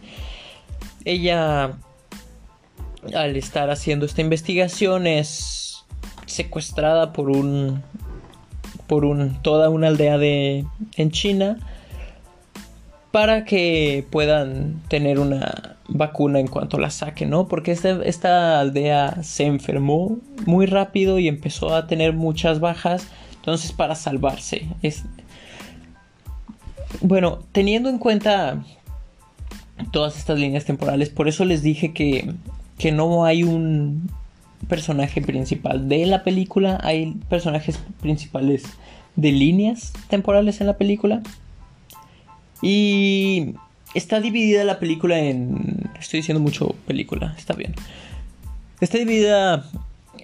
ella 1.05 1.79
al 3.15 3.37
estar 3.37 3.71
haciendo 3.71 4.07
esta 4.07 4.23
investigación 4.23 5.07
es 5.07 5.85
secuestrada 6.27 7.13
por 7.13 7.31
un 7.31 7.83
por 8.89 9.05
un 9.05 9.41
toda 9.43 9.69
una 9.69 9.89
aldea 9.89 10.19
de 10.19 10.65
en 10.97 11.11
China 11.11 11.59
para 13.17 13.47
que 13.47 14.05
puedan 14.11 14.83
tener 14.89 15.19
una 15.19 15.77
vacuna 15.89 16.39
en 16.39 16.49
cuanto 16.49 16.77
la 16.77 16.91
saquen, 16.91 17.31
¿no? 17.31 17.49
Porque 17.49 17.73
este, 17.73 18.07
esta 18.07 18.61
aldea 18.61 19.23
se 19.23 19.47
enfermó 19.47 20.19
muy 20.45 20.67
rápido 20.67 21.19
y 21.19 21.27
empezó 21.27 21.75
a 21.75 21.87
tener 21.87 22.13
muchas 22.13 22.61
bajas, 22.61 23.09
entonces 23.37 23.73
para 23.73 23.95
salvarse 23.95 24.67
es 24.83 25.05
bueno, 27.01 27.39
teniendo 27.53 27.89
en 27.89 27.97
cuenta 27.97 28.63
todas 29.93 30.19
estas 30.19 30.39
líneas 30.39 30.67
temporales, 30.67 31.09
por 31.09 31.27
eso 31.27 31.47
les 31.47 31.63
dije 31.63 31.95
que 31.95 32.35
que 32.77 32.93
no 32.93 33.25
hay 33.25 33.45
un 33.45 34.11
personaje 34.69 35.23
principal 35.23 35.89
de 35.89 36.05
la 36.05 36.23
película, 36.23 36.79
hay 36.83 37.15
personajes 37.31 37.81
principales 38.03 38.65
de 39.15 39.33
líneas 39.33 39.95
temporales 40.11 40.61
en 40.61 40.67
la 40.67 40.77
película. 40.77 41.23
Y 42.63 43.55
está 43.95 44.21
dividida 44.21 44.65
la 44.65 44.79
película 44.79 45.19
en... 45.19 45.91
Estoy 45.99 46.21
diciendo 46.21 46.41
mucho 46.41 46.75
película, 46.87 47.35
está 47.37 47.55
bien. 47.55 47.75
Está 48.81 48.99
dividida 48.99 49.65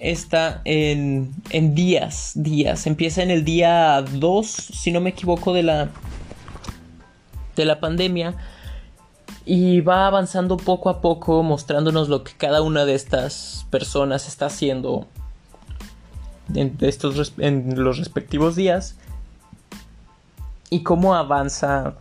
está 0.03 0.61
en, 0.65 1.33
en 1.49 1.75
días, 1.75 2.33
días. 2.35 2.87
Empieza 2.87 3.23
en 3.23 3.31
el 3.31 3.45
día 3.45 4.01
2, 4.01 4.47
si 4.47 4.91
no 4.91 4.99
me 4.99 5.11
equivoco, 5.11 5.53
de 5.53 5.63
la, 5.63 5.89
de 7.55 7.65
la 7.65 7.79
pandemia 7.79 8.35
y 9.45 9.81
va 9.81 10.07
avanzando 10.07 10.57
poco 10.57 10.89
a 10.89 11.01
poco 11.01 11.43
mostrándonos 11.43 12.09
lo 12.09 12.23
que 12.23 12.33
cada 12.33 12.61
una 12.61 12.85
de 12.85 12.95
estas 12.95 13.65
personas 13.69 14.27
está 14.27 14.45
haciendo 14.45 15.07
en, 16.53 16.77
estos, 16.81 17.33
en 17.37 17.83
los 17.83 17.97
respectivos 17.97 18.55
días 18.55 18.97
y 20.69 20.83
cómo 20.83 21.15
avanza 21.15 21.95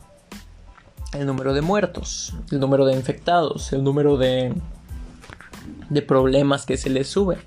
el 1.13 1.27
número 1.27 1.53
de 1.53 1.61
muertos, 1.61 2.35
el 2.51 2.61
número 2.61 2.87
de 2.87 2.95
infectados, 2.95 3.73
el 3.73 3.85
número 3.85 4.17
de, 4.17 4.55
de 5.91 6.03
problemas 6.03 6.67
que 6.67 6.77
se 6.77 6.91
les 6.91 7.09
sube. 7.09 7.39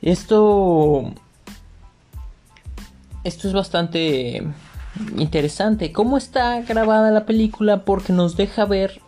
Esto, 0.00 1.12
esto 3.22 3.48
es 3.48 3.54
bastante 3.54 4.46
interesante. 5.16 5.92
Cómo 5.92 6.16
está 6.16 6.60
grabada 6.62 7.10
la 7.10 7.26
película 7.26 7.84
porque 7.84 8.12
nos 8.12 8.36
deja 8.36 8.64
ver 8.64 9.00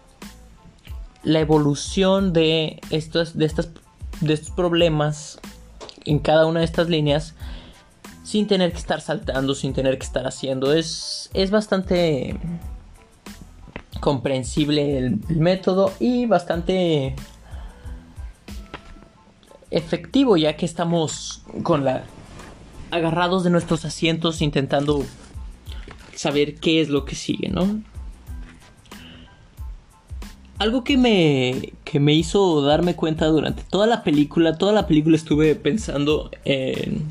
la 1.23 1.41
evolución 1.41 2.33
de 2.33 2.81
estos, 2.91 3.37
de 3.37 3.47
estas, 3.47 3.71
de 4.21 4.35
estos 4.35 4.51
problemas 4.51 5.41
en 6.05 6.19
cada 6.19 6.47
una 6.47 6.61
de 6.61 6.67
estas 6.67 6.89
líneas 6.89 7.35
sin 8.27 8.49
tener 8.49 8.73
que 8.73 8.79
estar 8.79 9.01
saltando, 9.01 9.55
sin 9.55 9.73
tener 9.73 9.99
que 9.99 10.05
estar 10.05 10.27
haciendo. 10.27 10.73
Es, 10.73 11.31
es 11.33 11.53
bastante 11.53 12.37
comprensible 14.01 14.99
el, 14.99 15.21
método 15.29 15.93
y 16.01 16.27
bastante 16.27 17.15
efectivo 19.71 20.37
ya 20.37 20.57
que 20.57 20.67
estamos 20.67 21.45
con 21.63 21.85
la 21.85 22.05
agarrados 22.91 23.45
de 23.45 23.51
nuestros 23.51 23.85
asientos 23.85 24.43
intentando 24.43 25.05
saber 26.15 26.57
qué 26.57 26.81
es 26.81 26.89
lo 26.89 27.05
que 27.05 27.15
sigue, 27.15 27.49
¿no? 27.49 27.81
Algo 30.59 30.83
que 30.83 30.97
me, 30.97 31.75
que 31.85 32.01
me 32.01 32.13
hizo 32.15 32.63
darme 32.63 32.97
cuenta 32.97 33.27
durante 33.27 33.63
toda 33.63 33.87
la 33.87 34.03
película, 34.03 34.59
toda 34.59 34.73
la 34.73 34.89
película 34.89 35.17
estuve 35.17 35.55
pensando 35.55 36.31
en, 36.45 37.05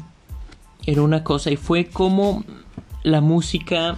en 0.86 1.00
una 1.00 1.24
cosa 1.24 1.52
y 1.52 1.58
fue 1.58 1.86
como 1.86 2.44
la 3.04 3.22
música 3.22 3.98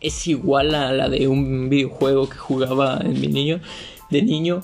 es 0.00 0.26
igual 0.26 0.74
a 0.74 0.92
la 0.92 1.08
de 1.08 1.28
un 1.28 1.68
videojuego 1.68 2.28
que 2.28 2.36
jugaba 2.36 3.00
en 3.02 3.20
mi 3.20 3.26
niño, 3.26 3.60
de 4.10 4.22
niño 4.22 4.62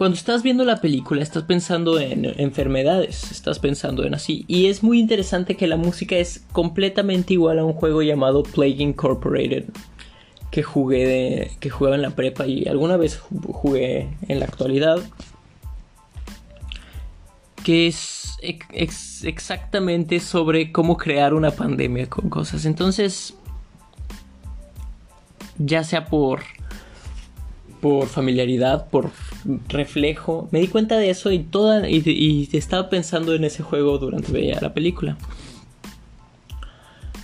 cuando 0.00 0.16
estás 0.16 0.42
viendo 0.42 0.64
la 0.64 0.80
película 0.80 1.22
estás 1.22 1.42
pensando 1.42 2.00
en 2.00 2.24
enfermedades, 2.40 3.30
estás 3.32 3.58
pensando 3.58 4.02
en 4.02 4.14
así. 4.14 4.46
Y 4.48 4.68
es 4.68 4.82
muy 4.82 4.98
interesante 4.98 5.58
que 5.58 5.66
la 5.66 5.76
música 5.76 6.16
es 6.16 6.42
completamente 6.52 7.34
igual 7.34 7.58
a 7.58 7.66
un 7.66 7.74
juego 7.74 8.00
llamado 8.00 8.42
Plague 8.42 8.82
Incorporated 8.82 9.66
que 10.50 10.62
jugué 10.62 11.06
de, 11.06 11.50
que 11.60 11.68
jugaba 11.68 11.96
en 11.96 12.02
la 12.02 12.16
prepa 12.16 12.46
y 12.46 12.66
alguna 12.66 12.96
vez 12.96 13.18
jugué 13.18 14.08
en 14.26 14.40
la 14.40 14.46
actualidad. 14.46 15.00
Que 17.62 17.88
es 17.88 18.19
exactamente 18.42 20.20
sobre 20.20 20.72
cómo 20.72 20.96
crear 20.96 21.34
una 21.34 21.50
pandemia 21.50 22.08
con 22.08 22.30
cosas. 22.30 22.64
Entonces, 22.64 23.34
ya 25.58 25.84
sea 25.84 26.06
por 26.06 26.42
por 27.80 28.08
familiaridad, 28.08 28.88
por 28.88 29.10
reflejo, 29.68 30.48
me 30.50 30.60
di 30.60 30.68
cuenta 30.68 30.98
de 30.98 31.10
eso 31.10 31.32
y 31.32 31.38
toda 31.38 31.88
y, 31.88 32.48
estaba 32.52 32.90
pensando 32.90 33.34
en 33.34 33.44
ese 33.44 33.62
juego 33.62 33.96
durante 33.96 34.30
veía 34.30 34.60
la 34.60 34.74
película. 34.74 35.16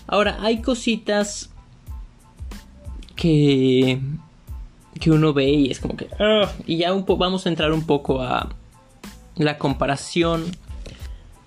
Ahora, 0.07 0.39
hay 0.41 0.63
cositas 0.63 1.51
que 3.15 4.01
que 4.99 5.11
uno 5.11 5.35
ve 5.35 5.51
y 5.51 5.71
es 5.71 5.79
como 5.79 5.95
que 5.95 6.09
y 6.67 6.79
ya 6.79 6.93
vamos 6.93 7.45
a 7.45 7.51
entrar 7.51 7.73
un 7.73 7.85
poco 7.85 8.23
a 8.23 8.49
la 9.37 9.59
comparación 9.59 10.45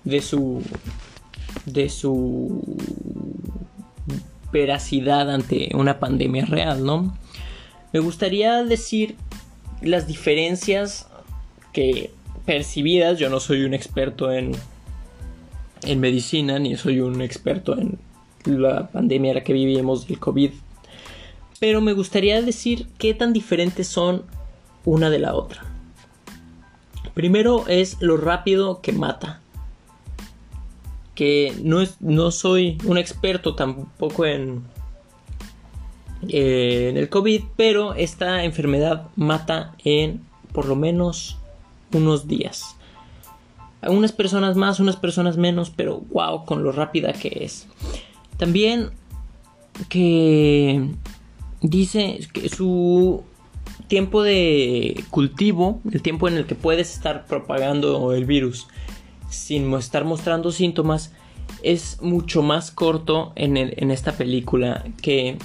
de 0.04 0.20
su 0.20 0.62
de 1.66 1.88
su 1.88 2.76
veracidad 4.52 5.30
ante 5.30 5.70
una 5.74 5.98
pandemia 6.00 6.46
real, 6.46 6.84
¿no? 6.84 7.16
Me 7.92 8.00
gustaría 8.00 8.64
decir 8.64 9.16
las 9.82 10.06
diferencias 10.06 11.08
que 11.72 12.10
percibidas, 12.46 13.18
yo 13.18 13.28
no 13.30 13.40
soy 13.40 13.62
un 13.62 13.74
experto 13.74 14.32
en 14.32 14.56
en 15.82 16.00
medicina 16.00 16.58
ni 16.58 16.76
soy 16.76 17.00
un 17.00 17.22
experto 17.22 17.78
en 17.78 17.98
la 18.44 18.88
pandemia 18.88 19.30
en 19.30 19.36
la 19.36 19.44
que 19.44 19.52
vivimos 19.52 20.06
del 20.06 20.18
COVID, 20.18 20.50
pero 21.58 21.80
me 21.80 21.92
gustaría 21.92 22.40
decir 22.42 22.86
qué 22.98 23.14
tan 23.14 23.32
diferentes 23.32 23.86
son 23.86 24.24
una 24.84 25.10
de 25.10 25.18
la 25.18 25.34
otra. 25.34 25.64
Primero 27.14 27.66
es 27.68 27.96
lo 28.00 28.16
rápido 28.16 28.80
que 28.80 28.92
mata. 28.92 29.40
Que 31.20 31.52
no, 31.62 31.82
es, 31.82 32.00
no 32.00 32.30
soy 32.30 32.78
un 32.86 32.96
experto 32.96 33.54
tampoco 33.54 34.24
en, 34.24 34.62
en 36.26 36.96
el 36.96 37.10
COVID, 37.10 37.42
pero 37.56 37.92
esta 37.92 38.42
enfermedad 38.42 39.08
mata 39.16 39.74
en 39.84 40.22
por 40.54 40.64
lo 40.64 40.76
menos 40.76 41.36
unos 41.92 42.26
días. 42.26 42.74
Unas 43.86 44.12
personas 44.12 44.56
más, 44.56 44.80
unas 44.80 44.96
personas 44.96 45.36
menos, 45.36 45.68
pero 45.68 46.00
wow, 46.10 46.46
con 46.46 46.62
lo 46.62 46.72
rápida 46.72 47.12
que 47.12 47.44
es. 47.44 47.66
También 48.38 48.88
que 49.90 50.88
dice 51.60 52.20
que 52.32 52.48
su 52.48 53.24
tiempo 53.88 54.22
de 54.22 55.04
cultivo, 55.10 55.82
el 55.92 56.00
tiempo 56.00 56.28
en 56.28 56.38
el 56.38 56.46
que 56.46 56.54
puedes 56.54 56.94
estar 56.94 57.26
propagando 57.26 58.14
el 58.14 58.24
virus 58.24 58.68
sin 59.30 59.72
estar 59.74 60.04
mostrando 60.04 60.52
síntomas, 60.52 61.12
es 61.62 62.00
mucho 62.02 62.42
más 62.42 62.70
corto 62.70 63.32
en, 63.36 63.56
esta 63.90 64.12
película 64.12 64.84
que 65.02 65.38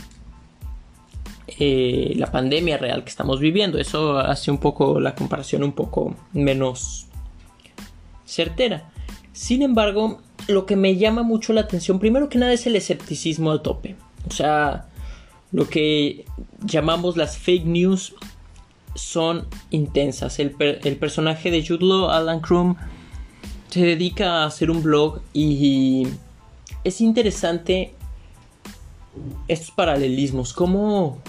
eh, 1.48 2.14
la 2.16 2.32
pandemia 2.32 2.78
real 2.78 3.04
que 3.04 3.10
estamos 3.10 3.40
viviendo. 3.40 3.78
Eso 3.78 4.20
hace 4.20 4.52
un 4.52 4.58
poco 4.58 5.00
la 5.00 5.16
comparación 5.16 5.64
un 5.64 5.74
poco 5.74 6.16
menos 6.34 7.08
certera. 8.26 8.90
Sin 9.32 9.62
embargo, 9.62 10.22
lo 10.48 10.66
que 10.66 10.76
me 10.76 10.96
llama 10.96 11.24
mucho 11.24 11.54
la 11.54 11.62
atención, 11.62 12.00
primero 12.00 12.30
que 12.30 12.38
nada, 12.38 12.54
es 12.54 12.68
el 12.68 12.76
escepticismo 12.76 13.52
a 13.52 13.62
tope. 13.62 13.96
O 14.28 14.32
sea, 14.32 14.88
lo 15.52 15.68
que 15.70 16.26
llamamos 16.66 17.18
las 17.18 17.38
fake 17.38 17.66
news 17.66 18.16
son 18.96 19.48
intensas. 19.70 20.40
El, 20.40 20.52
personaje 20.52 21.52
de 21.52 21.66
Jude 21.66 21.86
Law, 21.86 22.10
Alan 22.10 22.40
Crum, 22.40 22.76
se 23.76 23.86
dedica 23.86 24.44
a 24.44 24.46
hacer 24.46 24.72
un 24.72 24.82
blog 24.82 25.20
y 25.34 26.08
es 26.86 27.02
interesante 27.02 27.94
estos 29.50 29.72
paralelismos, 29.72 30.54
cómo, 30.54 31.22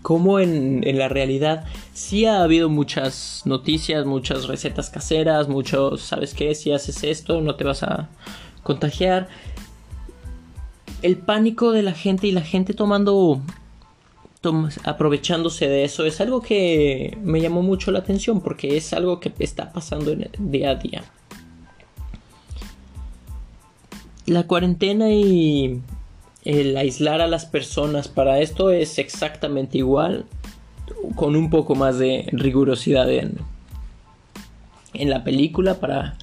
cómo 0.00 0.40
en, 0.40 0.88
en, 0.88 0.98
la 0.98 1.10
realidad 1.10 1.66
sí 1.92 2.24
ha 2.24 2.42
habido 2.42 2.70
muchas 2.70 3.42
noticias, 3.44 4.06
muchas 4.06 4.46
recetas 4.46 4.88
caseras, 4.88 5.48
muchos, 5.48 6.00
¿sabes 6.00 6.32
qué? 6.32 6.54
Si 6.54 6.72
haces 6.72 7.04
esto 7.04 7.42
no 7.42 7.56
te 7.56 7.64
vas 7.64 7.82
a 7.82 8.08
contagiar. 8.62 9.28
El 11.02 11.18
pánico 11.18 11.72
de 11.72 11.82
la 11.82 11.92
gente 11.92 12.26
y 12.26 12.32
la 12.32 12.40
gente 12.40 12.72
tomando 12.72 13.42
aprovechándose 14.84 15.68
de 15.68 15.84
eso 15.84 16.04
es 16.04 16.20
algo 16.20 16.40
que 16.40 17.16
me 17.22 17.40
llamó 17.40 17.62
mucho 17.62 17.90
la 17.92 18.00
atención 18.00 18.40
porque 18.40 18.76
es 18.76 18.92
algo 18.92 19.20
que 19.20 19.32
está 19.38 19.72
pasando 19.72 20.10
en 20.10 20.22
el 20.22 20.30
día 20.38 20.70
a 20.70 20.74
día. 20.74 21.04
La 24.26 24.46
cuarentena 24.46 25.10
y 25.10 25.80
el 26.44 26.76
aislar 26.76 27.20
a 27.20 27.28
las 27.28 27.46
personas 27.46 28.08
para 28.08 28.40
esto 28.40 28.70
es 28.70 28.98
exactamente 28.98 29.78
igual 29.78 30.26
con 31.14 31.36
un 31.36 31.50
poco 31.50 31.74
más 31.74 31.98
de 31.98 32.28
rigurosidad 32.32 33.10
en, 33.10 33.38
en 34.94 35.10
la 35.10 35.22
película 35.24 35.80
para 35.80 36.16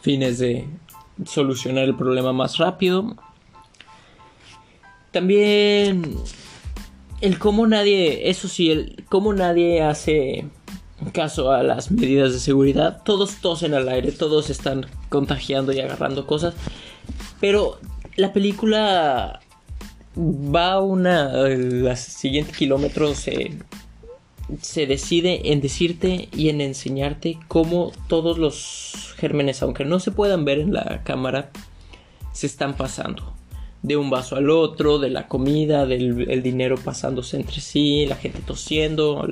fines 0.00 0.38
de 0.38 0.66
solucionar 1.24 1.84
el 1.84 1.96
problema 1.96 2.32
más 2.32 2.56
rápido. 2.58 3.16
También 5.10 6.16
el 7.20 7.38
cómo 7.38 7.66
nadie, 7.66 8.30
eso 8.30 8.48
sí, 8.48 8.70
el 8.70 9.04
cómo 9.08 9.32
nadie 9.32 9.82
hace 9.82 10.46
caso 11.12 11.50
a 11.50 11.62
las 11.62 11.90
medidas 11.90 12.32
de 12.32 12.38
seguridad. 12.38 13.02
Todos 13.04 13.36
tosen 13.36 13.74
al 13.74 13.88
aire, 13.88 14.12
todos 14.12 14.50
están 14.50 14.86
contagiando 15.08 15.72
y 15.72 15.80
agarrando 15.80 16.26
cosas. 16.26 16.54
Pero 17.40 17.78
la 18.16 18.32
película 18.32 19.40
va 20.16 20.80
una. 20.80 21.48
Los 21.48 21.98
siguientes 21.98 22.56
kilómetros 22.56 23.18
se, 23.18 23.52
se 24.60 24.86
decide 24.86 25.52
en 25.52 25.60
decirte 25.60 26.28
y 26.32 26.48
en 26.48 26.60
enseñarte 26.60 27.38
cómo 27.48 27.92
todos 28.08 28.38
los 28.38 29.14
gérmenes, 29.16 29.62
aunque 29.62 29.84
no 29.84 30.00
se 30.00 30.10
puedan 30.10 30.44
ver 30.44 30.58
en 30.58 30.72
la 30.72 31.02
cámara, 31.04 31.50
se 32.32 32.46
están 32.46 32.76
pasando 32.76 33.39
de 33.82 33.96
un 33.96 34.10
vaso 34.10 34.36
al 34.36 34.50
otro, 34.50 34.98
de 34.98 35.10
la 35.10 35.26
comida, 35.26 35.86
del 35.86 36.42
dinero 36.42 36.76
pasándose 36.76 37.36
entre 37.36 37.60
sí, 37.60 38.06
la 38.06 38.16
gente 38.16 38.40
tosiendo. 38.40 39.26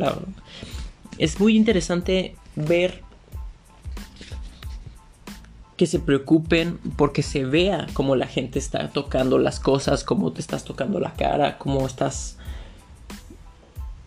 Es 1.19 1.39
muy 1.39 1.57
interesante 1.57 2.35
ver 2.57 3.03
que 5.77 5.87
se 5.87 6.01
preocupen 6.01 6.79
porque 6.97 7.23
se 7.23 7.45
vea 7.45 7.87
cómo 7.93 8.17
la 8.17 8.27
gente 8.27 8.59
está 8.59 8.89
tocando 8.89 9.39
las 9.39 9.61
cosas, 9.61 10.03
cómo 10.03 10.33
te 10.33 10.41
estás 10.41 10.65
tocando 10.65 10.99
la 10.99 11.13
cara, 11.13 11.57
cómo 11.59 11.87
estás 11.87 12.37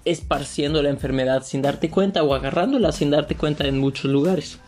esparciendo 0.03 0.81
la 0.81 0.89
enfermedad 0.89 1.43
sin 1.43 1.61
darte 1.61 1.89
cuenta 1.89 2.23
o 2.23 2.33
agarrándola 2.33 2.91
sin 2.91 3.11
darte 3.11 3.35
cuenta 3.35 3.67
en 3.67 3.79
muchos 3.79 4.11
lugares. 4.11 4.59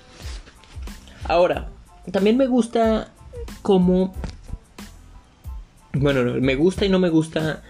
Ahora, 1.25 1.69
también 2.11 2.37
me 2.37 2.47
gusta 2.47 3.11
cómo 3.61 4.13
bueno, 5.93 6.23
me 6.41 6.55
gusta 6.55 6.85
y 6.85 6.89
no 6.89 6.99
me 6.99 7.09
gusta. 7.09 7.63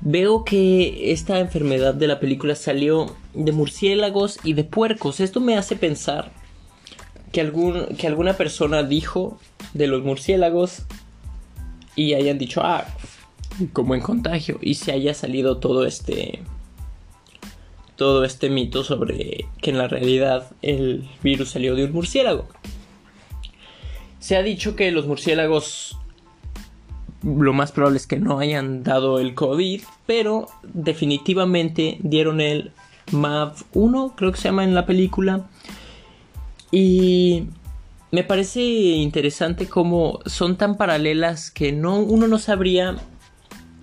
Veo 0.00 0.44
que 0.44 1.12
esta 1.12 1.38
enfermedad 1.38 1.94
de 1.94 2.08
la 2.08 2.20
película 2.20 2.54
salió 2.54 3.14
de 3.34 3.52
murciélagos 3.52 4.38
y 4.42 4.54
de 4.54 4.64
puercos. 4.64 5.20
Esto 5.20 5.40
me 5.40 5.56
hace 5.56 5.76
pensar 5.76 6.32
que, 7.32 7.40
algún, 7.40 7.86
que 7.96 8.06
alguna 8.06 8.34
persona 8.34 8.82
dijo 8.82 9.38
de 9.74 9.86
los 9.86 10.02
murciélagos 10.02 10.82
y 11.94 12.14
hayan 12.14 12.38
dicho, 12.38 12.62
ah, 12.64 12.86
como 13.72 13.94
en 13.94 14.00
contagio. 14.00 14.58
Y 14.60 14.74
se 14.74 14.92
haya 14.92 15.14
salido 15.14 15.58
todo 15.58 15.86
este. 15.86 16.40
Todo 17.96 18.24
este 18.24 18.48
mito 18.48 18.82
sobre 18.82 19.44
que 19.60 19.70
en 19.70 19.76
la 19.76 19.86
realidad 19.86 20.50
el 20.62 21.06
virus 21.22 21.50
salió 21.50 21.74
de 21.74 21.84
un 21.84 21.92
murciélago. 21.92 22.48
Se 24.18 24.36
ha 24.36 24.42
dicho 24.42 24.74
que 24.74 24.90
los 24.90 25.06
murciélagos 25.06 25.98
lo 27.22 27.52
más 27.52 27.72
probable 27.72 27.98
es 27.98 28.06
que 28.06 28.18
no 28.18 28.38
hayan 28.38 28.82
dado 28.82 29.18
el 29.18 29.34
COVID, 29.34 29.82
pero 30.06 30.48
definitivamente 30.62 31.98
dieron 32.00 32.40
el 32.40 32.72
MAV1, 33.12 34.14
creo 34.16 34.32
que 34.32 34.38
se 34.38 34.48
llama 34.48 34.64
en 34.64 34.74
la 34.74 34.86
película. 34.86 35.48
Y 36.70 37.44
me 38.10 38.24
parece 38.24 38.62
interesante 38.62 39.66
cómo 39.68 40.20
son 40.26 40.56
tan 40.56 40.76
paralelas 40.76 41.50
que 41.50 41.72
no, 41.72 41.98
uno 41.98 42.26
no 42.26 42.38
sabría 42.38 42.96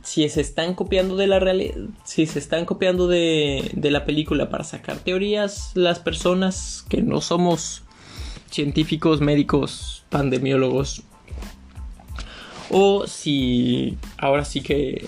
si 0.03 0.27
se 0.29 0.41
están 0.41 0.73
copiando 0.73 1.17
de 1.17 1.27
la 1.27 1.39
realidad, 1.39 1.75
si 2.05 2.25
se 2.25 2.39
están 2.39 2.65
copiando 2.65 3.07
de 3.07 3.89
la 3.91 4.05
película 4.05 4.49
para 4.49 4.63
sacar 4.63 4.97
teorías 4.97 5.71
las 5.75 5.99
personas 5.99 6.85
que 6.87 7.01
no 7.01 7.19
somos 7.19 7.83
científicos, 8.49 9.19
médicos, 9.19 10.05
pandemiólogos 10.09 11.03
o 12.69 13.07
si 13.07 13.97
ahora 14.17 14.45
sí 14.45 14.61
que 14.61 15.05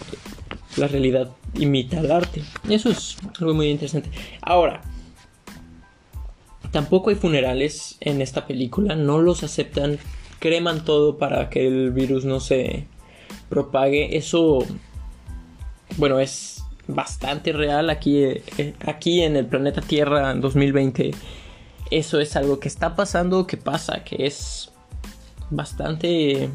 la 0.77 0.87
realidad 0.87 1.29
imita 1.53 1.99
al 1.99 2.11
arte. 2.11 2.43
Eso 2.69 2.89
es 2.89 3.17
algo 3.39 3.53
muy 3.53 3.69
interesante. 3.69 4.09
Ahora, 4.41 4.81
tampoco 6.71 7.09
hay 7.09 7.15
funerales 7.15 7.97
en 7.99 8.21
esta 8.21 8.45
película, 8.45 8.95
no 8.95 9.19
los 9.19 9.43
aceptan, 9.43 9.99
creman 10.39 10.85
todo 10.85 11.17
para 11.17 11.49
que 11.49 11.67
el 11.67 11.91
virus 11.91 12.25
no 12.25 12.39
se 12.39 12.87
propague. 13.49 14.17
Eso, 14.17 14.59
bueno, 15.97 16.19
es 16.19 16.63
bastante 16.87 17.53
real 17.53 17.89
aquí, 17.89 18.23
eh, 18.23 18.73
aquí 18.85 19.21
en 19.21 19.35
el 19.35 19.45
planeta 19.45 19.81
Tierra 19.81 20.31
en 20.31 20.41
2020. 20.41 21.11
Eso 21.91 22.19
es 22.19 22.35
algo 22.35 22.59
que 22.59 22.67
está 22.67 22.95
pasando, 22.95 23.47
que 23.47 23.57
pasa, 23.57 24.03
que 24.03 24.27
es 24.27 24.71
bastante 25.49 26.49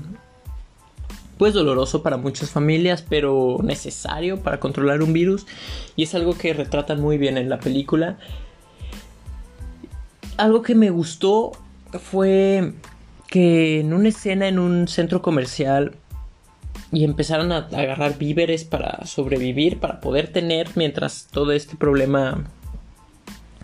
pues 1.39 1.55
doloroso 1.55 2.03
para 2.03 2.17
muchas 2.17 2.51
familias, 2.51 3.05
pero 3.09 3.59
necesario 3.63 4.41
para 4.41 4.61
controlar 4.61 5.03
un 5.03 5.13
virus 5.13 5.47
y 5.97 6.05
es 6.05 6.15
algo 6.15 6.37
que 6.37 6.53
retratan 6.53 7.01
muy 7.01 7.19
bien 7.19 7.39
en 7.39 7.49
la 7.49 7.59
película. 7.59 8.19
Algo 10.37 10.63
que 10.63 10.75
me 10.75 10.91
gustó 10.91 11.53
fue 11.93 12.73
que 13.29 13.81
en 13.81 13.93
una 13.93 14.09
escena 14.09 14.49
en 14.49 14.59
un 14.59 14.89
centro 14.89 15.23
comercial 15.23 15.97
y 16.93 17.05
empezaron 17.05 17.51
a 17.53 17.69
agarrar 17.73 18.19
víveres 18.19 18.65
para 18.65 19.05
sobrevivir, 19.07 19.81
para 19.81 20.01
poder 20.01 20.29
tener 20.29 20.69
mientras 20.77 21.27
todo 21.31 21.53
este 21.53 21.77
problema 21.77 22.45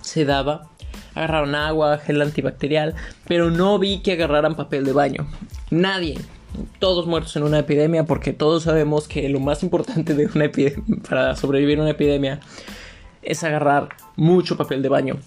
se 0.00 0.24
daba. 0.24 0.68
Agarraron 1.14 1.54
agua, 1.54 1.98
gel 1.98 2.22
antibacterial, 2.22 2.94
pero 3.26 3.50
no 3.50 3.78
vi 3.78 3.98
que 3.98 4.12
agarraran 4.12 4.56
papel 4.56 4.85
de 4.85 4.92
baño. 4.92 5.28
Nadie. 5.70 6.18
Todos 6.78 7.06
muertos 7.06 7.36
en 7.36 7.44
una 7.44 7.60
epidemia 7.60 8.04
porque 8.04 8.32
todos 8.32 8.64
sabemos 8.64 9.08
que 9.08 9.28
lo 9.28 9.40
más 9.40 9.62
importante 9.62 10.14
de 10.14 10.26
una 10.26 10.50
para 11.08 11.36
sobrevivir 11.36 11.78
a 11.78 11.82
una 11.82 11.90
epidemia 11.90 12.40
es 13.22 13.44
agarrar 13.44 13.90
mucho 14.16 14.56
papel 14.56 14.82
de 14.82 14.88
baño. 14.88 15.18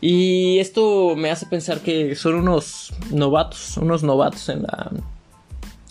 Y 0.00 0.58
esto 0.58 1.14
me 1.16 1.30
hace 1.30 1.46
pensar 1.46 1.80
que 1.80 2.16
son 2.16 2.34
unos 2.34 2.92
novatos, 3.12 3.76
unos 3.76 4.02
novatos 4.02 4.48
en 4.48 4.62
la, 4.62 4.90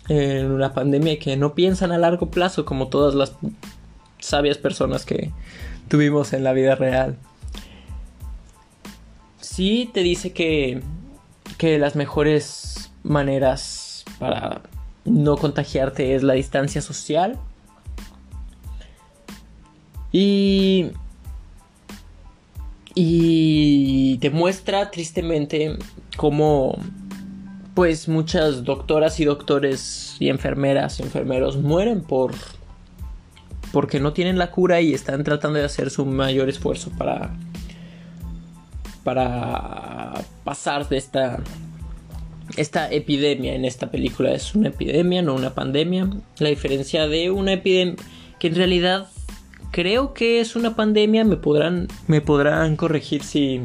en 0.09 0.59
la 0.59 0.73
pandemia 0.73 1.17
que 1.17 1.37
no 1.37 1.55
piensan 1.55 1.93
a 1.93 1.97
largo 1.97 2.29
plazo 2.29 2.65
como 2.65 2.89
todas 2.89 3.15
las 3.15 3.33
sabias 4.19 4.57
personas 4.57 5.05
que 5.05 5.31
tuvimos 5.87 6.33
en 6.33 6.43
la 6.43 6.51
vida 6.51 6.75
real. 6.75 7.17
Sí 9.39 9.89
te 9.93 10.01
dice 10.01 10.33
que, 10.33 10.81
que 11.57 11.79
las 11.79 11.95
mejores 11.95 12.91
maneras 13.03 13.80
para 14.21 14.61
no 15.03 15.35
contagiarte 15.35 16.13
es 16.13 16.21
la 16.21 16.33
distancia 16.33 16.79
social. 16.81 17.39
Y 20.11 20.91
y 22.93 24.17
demuestra 24.17 24.91
tristemente 24.91 25.77
cómo 26.17 26.77
pues 27.73 28.07
muchas 28.09 28.63
doctoras 28.63 29.19
y 29.19 29.25
doctores 29.25 30.17
y 30.19 30.29
enfermeras 30.29 30.99
y 30.99 31.03
enfermeros 31.03 31.57
mueren 31.57 32.01
por 32.01 32.33
porque 33.71 34.01
no 34.01 34.11
tienen 34.11 34.37
la 34.37 34.51
cura 34.51 34.81
y 34.81 34.93
están 34.93 35.23
tratando 35.23 35.57
de 35.57 35.65
hacer 35.65 35.89
su 35.89 36.05
mayor 36.05 36.49
esfuerzo 36.49 36.91
para 36.97 37.33
para 39.03 40.13
pasar 40.43 40.87
de 40.89 40.97
esta 40.97 41.39
esta 42.57 42.91
epidemia 42.91 43.53
en 43.53 43.65
esta 43.65 43.91
película 43.91 44.33
es 44.33 44.55
una 44.55 44.69
epidemia, 44.69 45.21
no 45.21 45.35
una 45.35 45.53
pandemia. 45.53 46.09
La 46.39 46.49
diferencia 46.49 47.07
de 47.07 47.31
una 47.31 47.53
epidemia 47.53 47.95
que 48.39 48.47
en 48.47 48.55
realidad 48.55 49.07
creo 49.71 50.13
que 50.13 50.39
es 50.39 50.55
una 50.55 50.75
pandemia, 50.75 51.23
me 51.23 51.37
podrán, 51.37 51.87
me 52.07 52.21
podrán 52.21 52.75
corregir 52.75 53.23
si, 53.23 53.61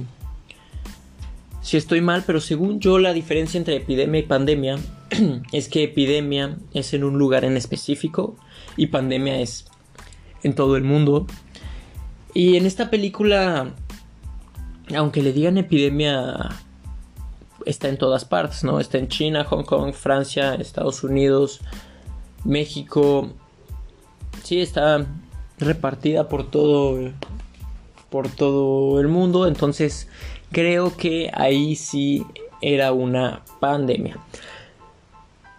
si 1.63 1.77
estoy 1.77 2.01
mal, 2.01 2.25
pero 2.27 2.41
según 2.41 2.79
yo 2.79 2.99
la 2.99 3.13
diferencia 3.13 3.59
entre 3.59 3.77
epidemia 3.77 4.21
y 4.21 4.25
pandemia 4.25 4.79
es 5.53 5.69
que 5.69 5.85
epidemia 5.85 6.57
es 6.75 6.95
en 6.95 7.05
un 7.05 7.19
lugar 7.19 7.45
en 7.45 7.57
específico 7.57 8.37
y 8.77 8.89
pandemia 8.89 9.41
es 9.41 9.67
en 10.43 10.55
todo 10.55 10.77
el 10.77 10.85
mundo. 10.85 11.27
Y 12.35 12.57
en 12.57 12.67
esta 12.67 12.91
película, 12.91 13.75
aunque 14.95 15.23
le 15.23 15.33
digan 15.33 15.57
epidemia, 15.57 16.51
está 17.67 17.89
en 17.89 17.99
todas 17.99 18.25
partes, 18.25 18.65
¿no? 18.65 18.81
Está 18.81 18.97
en 18.99 19.09
China, 19.09 19.45
Hong 19.45 19.65
Kong, 19.65 19.93
Francia, 19.93 20.55
Estados 20.55 21.05
Unidos, 21.05 21.61
México. 22.45 23.29
Sí, 24.43 24.61
está 24.61 25.07
repartida 25.59 26.29
por 26.29 26.51
todo 26.51 27.13
por 28.11 28.29
todo 28.29 29.01
el 29.01 29.09
mundo 29.09 29.47
entonces 29.47 30.09
creo 30.53 30.97
que 30.97 31.31
ahí 31.35 31.77
sí 31.77 32.25
era 32.61 32.93
una 32.93 33.43
pandemia 33.59 34.19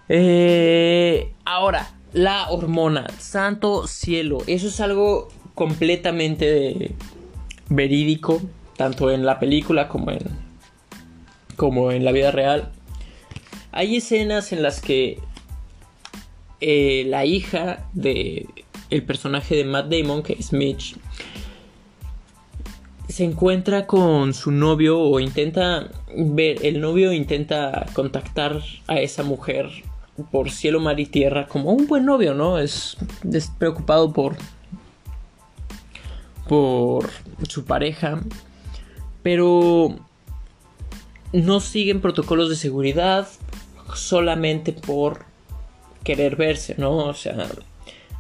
eh, 0.08 1.34
ahora 1.46 1.92
la 2.14 2.50
hormona 2.50 3.08
santo 3.20 3.88
cielo 3.88 4.38
eso 4.48 4.68
es 4.68 4.80
algo 4.80 5.30
completamente 5.56 6.96
verídico 7.70 8.42
tanto 8.78 9.12
en 9.12 9.26
la 9.26 9.40
película 9.40 9.88
como 9.90 10.12
en 10.12 10.47
como 11.58 11.92
en 11.92 12.06
la 12.06 12.14
vida 12.14 12.32
real 12.32 12.72
hay 13.78 13.98
escenas 13.98 14.54
en 14.54 14.64
las 14.64 14.82
que 14.82 15.20
eh, 16.62 17.04
la 17.08 17.26
hija 17.26 17.86
de 17.94 18.48
el 18.90 19.04
personaje 19.04 19.56
de 19.56 19.66
Matt 19.66 19.92
Damon, 19.92 20.24
que 20.24 20.34
es 20.34 20.52
Mitch, 20.54 20.96
se 23.08 23.24
encuentra 23.24 23.86
con 23.86 24.34
su 24.34 24.50
novio 24.52 25.00
o 25.00 25.20
intenta 25.20 25.92
ver, 26.16 26.66
el 26.66 26.82
novio 26.82 27.12
intenta 27.12 27.86
contactar 27.94 28.62
a 28.88 29.00
esa 29.00 29.24
mujer 29.24 29.70
por 30.32 30.50
cielo, 30.50 30.80
mar 30.80 31.00
y 31.00 31.06
tierra 31.06 31.48
como 31.48 31.72
un 31.72 31.86
buen 31.86 32.06
novio, 32.06 32.34
¿no? 32.34 32.58
Es 32.58 32.98
despreocupado 33.24 34.12
por 34.12 34.38
por 36.48 37.10
su 37.48 37.66
pareja, 37.66 38.22
pero 39.22 40.00
no 41.34 41.60
siguen 41.60 42.02
protocolos 42.02 42.50
de 42.50 42.56
seguridad 42.56 43.28
solamente 43.94 44.74
por 44.74 45.26
querer 46.04 46.36
verse, 46.36 46.76
¿no? 46.78 46.98
O 46.98 47.14
sea, 47.14 47.48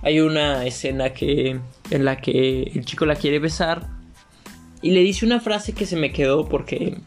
hay 0.01 0.19
una 0.19 0.65
escena 0.65 1.13
que 1.13 1.59
en 1.89 2.05
la 2.05 2.19
que 2.21 2.63
el 2.63 2.85
chico 2.85 3.05
la 3.05 3.15
quiere 3.15 3.39
besar 3.39 3.87
y 4.81 4.91
le 4.91 5.01
dice 5.01 5.25
una 5.25 5.39
frase 5.39 5.73
que 5.73 5.85
se 5.85 5.95
me 5.95 6.11
quedó 6.11 6.47
porque 6.47 6.97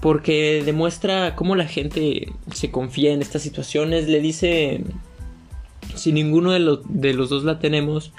porque 0.00 0.62
demuestra 0.64 1.36
cómo 1.36 1.56
la 1.56 1.66
gente 1.66 2.32
se 2.52 2.70
confía 2.70 3.12
en 3.12 3.20
estas 3.20 3.42
situaciones. 3.42 4.08
Le 4.08 4.20
dice 4.20 4.82
si 5.94 6.12
ninguno 6.12 6.52
de, 6.52 6.60
los, 6.60 6.80
de 6.88 7.12
los 7.12 7.28
dos 7.28 7.44
la 7.44 7.58
tenemos, 7.58 8.12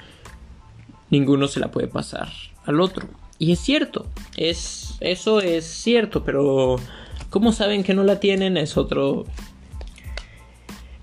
ninguno 1.10 1.48
se 1.48 1.60
la 1.60 1.70
puede 1.70 1.88
pasar 1.88 2.28
al 2.64 2.80
otro. 2.80 3.08
Y 3.38 3.52
es 3.52 3.60
cierto, 3.60 4.06
es, 4.36 4.81
eso 5.02 5.40
es 5.40 5.64
cierto, 5.64 6.24
pero 6.24 6.76
¿cómo 7.30 7.52
saben 7.52 7.84
que 7.84 7.94
no 7.94 8.04
la 8.04 8.20
tienen? 8.20 8.56
Es 8.56 8.76
otro, 8.76 9.24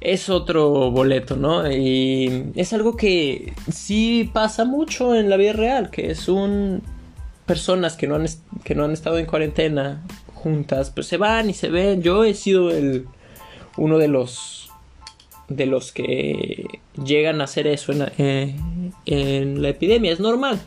es 0.01 0.29
otro 0.29 0.91
boleto, 0.91 1.35
¿no? 1.35 1.69
Y 1.71 2.51
es 2.55 2.73
algo 2.73 2.95
que 2.95 3.53
sí 3.71 4.29
pasa 4.33 4.65
mucho 4.65 5.15
en 5.15 5.29
la 5.29 5.37
vida 5.37 5.53
real, 5.53 5.89
que 5.89 6.15
son 6.15 6.81
personas 7.45 7.95
que 7.95 8.07
no 8.07 8.15
han, 8.15 8.25
que 8.63 8.75
no 8.75 8.85
han 8.85 8.91
estado 8.91 9.17
en 9.17 9.25
cuarentena 9.25 10.03
juntas, 10.33 10.91
pues 10.91 11.07
se 11.07 11.17
van 11.17 11.49
y 11.49 11.53
se 11.53 11.69
ven. 11.69 12.01
Yo 12.01 12.23
he 12.23 12.33
sido 12.33 12.71
el 12.71 13.07
uno 13.77 13.97
de 13.97 14.07
los 14.07 14.69
de 15.47 15.65
los 15.65 15.91
que 15.91 16.79
llegan 17.03 17.41
a 17.41 17.45
hacer 17.45 17.65
eso 17.65 17.91
en 17.91 17.99
la, 17.99 18.11
eh, 18.17 18.55
en 19.05 19.61
la 19.61 19.69
epidemia, 19.69 20.11
es 20.11 20.19
normal, 20.19 20.59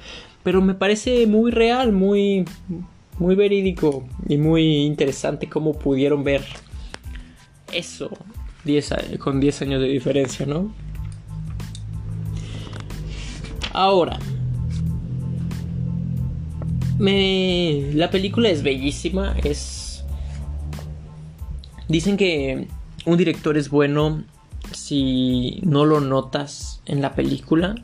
pero 0.43 0.61
me 0.61 0.75
parece 0.75 1.27
muy 1.29 1.53
real, 1.53 1.93
muy 1.93 2.45
muy 3.19 3.35
verídico 3.35 4.07
y 4.29 4.37
muy 4.37 4.85
interesante 4.85 5.49
cómo 5.49 5.79
pudieron 5.79 6.25
ver 6.25 6.43
eso 7.73 8.11
con 9.19 9.41
10 9.41 9.63
años 9.63 9.81
de 9.81 9.89
diferencia, 9.89 10.47
¿no? 10.47 10.73
Ahora, 13.73 14.19
me, 16.99 17.91
la 17.95 18.11
película 18.11 18.49
es 18.49 18.63
bellísima, 18.63 19.35
es... 19.43 20.05
Dicen 21.89 22.17
que 22.17 22.69
un 23.05 23.17
director 23.17 23.57
es 23.57 23.69
bueno 23.69 24.25
si 24.73 25.61
no 25.63 25.85
lo 25.85 26.01
notas 26.01 26.81
en 26.87 27.03
la 27.03 27.15
película. 27.15 27.75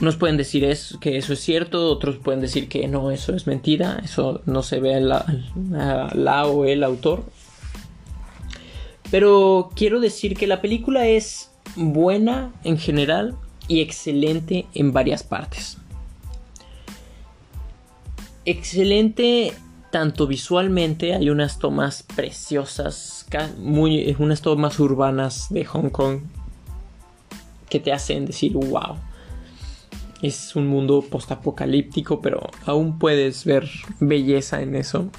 Unos 0.00 0.16
pueden 0.16 0.36
decir 0.36 0.66
que 1.00 1.16
eso 1.16 1.32
es 1.32 1.40
cierto, 1.40 1.90
otros 1.90 2.16
pueden 2.16 2.40
decir 2.40 2.68
que 2.68 2.88
no, 2.88 3.10
eso 3.10 3.34
es 3.34 3.46
mentira, 3.46 4.00
eso 4.04 4.42
no 4.46 4.62
se 4.62 4.80
ve 4.80 5.00
la, 5.00 5.24
la 6.14 6.46
o 6.46 6.64
el 6.64 6.82
autor. 6.84 7.24
Pero 9.10 9.70
quiero 9.74 10.00
decir 10.00 10.36
que 10.36 10.46
la 10.46 10.60
película 10.60 11.06
es 11.06 11.50
buena 11.76 12.52
en 12.64 12.78
general 12.78 13.36
y 13.66 13.80
excelente 13.80 14.66
en 14.74 14.92
varias 14.92 15.22
partes. 15.22 15.78
excelente 18.44 19.52
tanto 19.90 20.26
visualmente, 20.26 21.14
hay 21.14 21.30
unas 21.30 21.58
tomas 21.58 22.02
preciosas, 22.02 23.26
muy, 23.58 24.14
unas 24.18 24.42
tomas 24.42 24.78
urbanas 24.80 25.46
de 25.50 25.64
Hong 25.64 25.90
Kong 25.90 26.20
que 27.68 27.80
te 27.80 27.92
hacen 27.92 28.26
decir, 28.26 28.52
wow, 28.52 28.96
es 30.22 30.56
un 30.56 30.66
mundo 30.66 31.02
postapocalíptico, 31.02 32.20
pero 32.20 32.50
aún 32.66 32.98
puedes 32.98 33.44
ver 33.44 33.68
belleza 34.00 34.62
en 34.62 34.74
eso. 34.74 35.10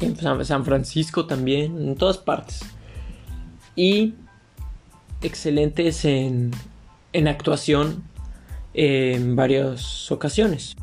En 0.00 0.16
San 0.16 0.64
Francisco 0.64 1.26
también, 1.26 1.76
en 1.78 1.96
todas 1.96 2.18
partes. 2.18 2.60
Y 3.76 4.14
excelentes 5.22 6.04
en, 6.04 6.50
en 7.12 7.28
actuación 7.28 8.02
en 8.74 9.36
varias 9.36 10.10
ocasiones. 10.10 10.76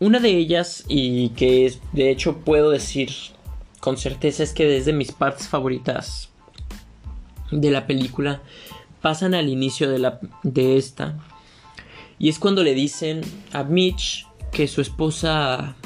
Una 0.00 0.20
de 0.20 0.30
ellas, 0.30 0.84
y 0.88 1.30
que 1.30 1.74
de 1.92 2.10
hecho 2.10 2.38
puedo 2.38 2.70
decir 2.70 3.10
con 3.80 3.96
certeza, 3.96 4.44
es 4.44 4.52
que 4.52 4.66
desde 4.66 4.92
mis 4.92 5.12
partes 5.12 5.48
favoritas 5.48 6.30
de 7.50 7.70
la 7.70 7.86
película 7.86 8.42
pasan 9.00 9.34
al 9.34 9.48
inicio 9.48 9.90
de, 9.90 9.98
la, 9.98 10.20
de 10.42 10.76
esta. 10.76 11.18
Y 12.18 12.28
es 12.28 12.38
cuando 12.38 12.62
le 12.62 12.74
dicen 12.74 13.20
a 13.52 13.62
Mitch 13.64 14.26
que 14.52 14.66
su 14.68 14.80
esposa. 14.80 15.76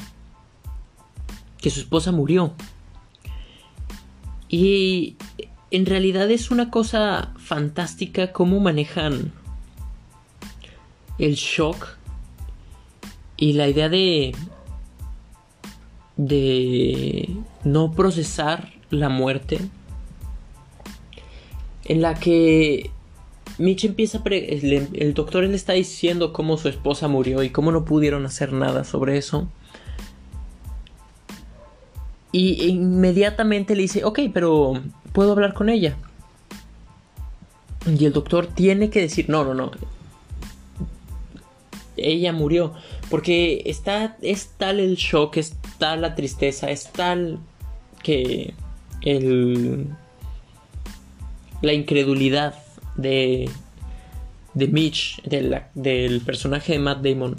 que 1.61 1.69
su 1.69 1.79
esposa 1.79 2.11
murió. 2.11 2.53
Y 4.49 5.15
en 5.71 5.85
realidad 5.85 6.29
es 6.29 6.51
una 6.51 6.69
cosa 6.69 7.33
fantástica 7.37 8.31
cómo 8.31 8.59
manejan 8.59 9.31
el 11.17 11.35
shock 11.35 11.97
y 13.37 13.53
la 13.53 13.67
idea 13.67 13.89
de 13.89 14.35
de 16.17 17.29
no 17.63 17.91
procesar 17.91 18.71
la 18.89 19.09
muerte 19.09 19.59
en 21.85 22.01
la 22.01 22.13
que 22.13 22.91
Mitch 23.57 23.85
empieza 23.85 24.17
a 24.19 24.29
el, 24.29 25.13
doctor 25.13 25.43
le 25.43 25.55
está 25.55 25.73
diciendo 25.73 26.33
cómo 26.33 26.57
su 26.57 26.69
esposa 26.69 27.07
murió 27.07 27.43
y 27.43 27.49
cómo 27.49 27.71
no 27.71 27.85
pudieron 27.85 28.25
hacer 28.25 28.51
nada 28.51 28.83
sobre 28.83 29.17
eso. 29.17 29.47
Y 32.31 32.65
inmediatamente 32.65 33.75
le 33.75 33.83
dice, 33.83 34.03
ok, 34.03 34.19
pero 34.33 34.81
puedo 35.11 35.33
hablar 35.33 35.53
con 35.53 35.69
ella. 35.69 35.95
Y 37.85 38.05
el 38.05 38.13
doctor 38.13 38.47
tiene 38.47 38.89
que 38.89 39.01
decir, 39.01 39.29
no, 39.29 39.43
no, 39.43 39.53
no. 39.53 39.71
Ella 41.95 42.33
murió. 42.33 42.73
Porque 43.11 43.61
está, 43.67 44.17
es 44.23 44.49
tal 44.57 44.79
el 44.79 44.95
shock, 44.95 45.37
es 45.37 45.55
tal 45.77 46.01
la 46.01 46.15
tristeza, 46.15 46.71
es 46.71 46.91
tal 46.91 47.37
que 48.01 48.55
el, 49.01 49.89
la 51.61 51.73
incredulidad 51.73 52.62
de, 52.95 53.49
de 54.53 54.67
Mitch, 54.67 55.21
del 55.23 56.21
personaje 56.21 56.73
de 56.73 56.79
Matt 56.79 57.01
Damon, 57.01 57.35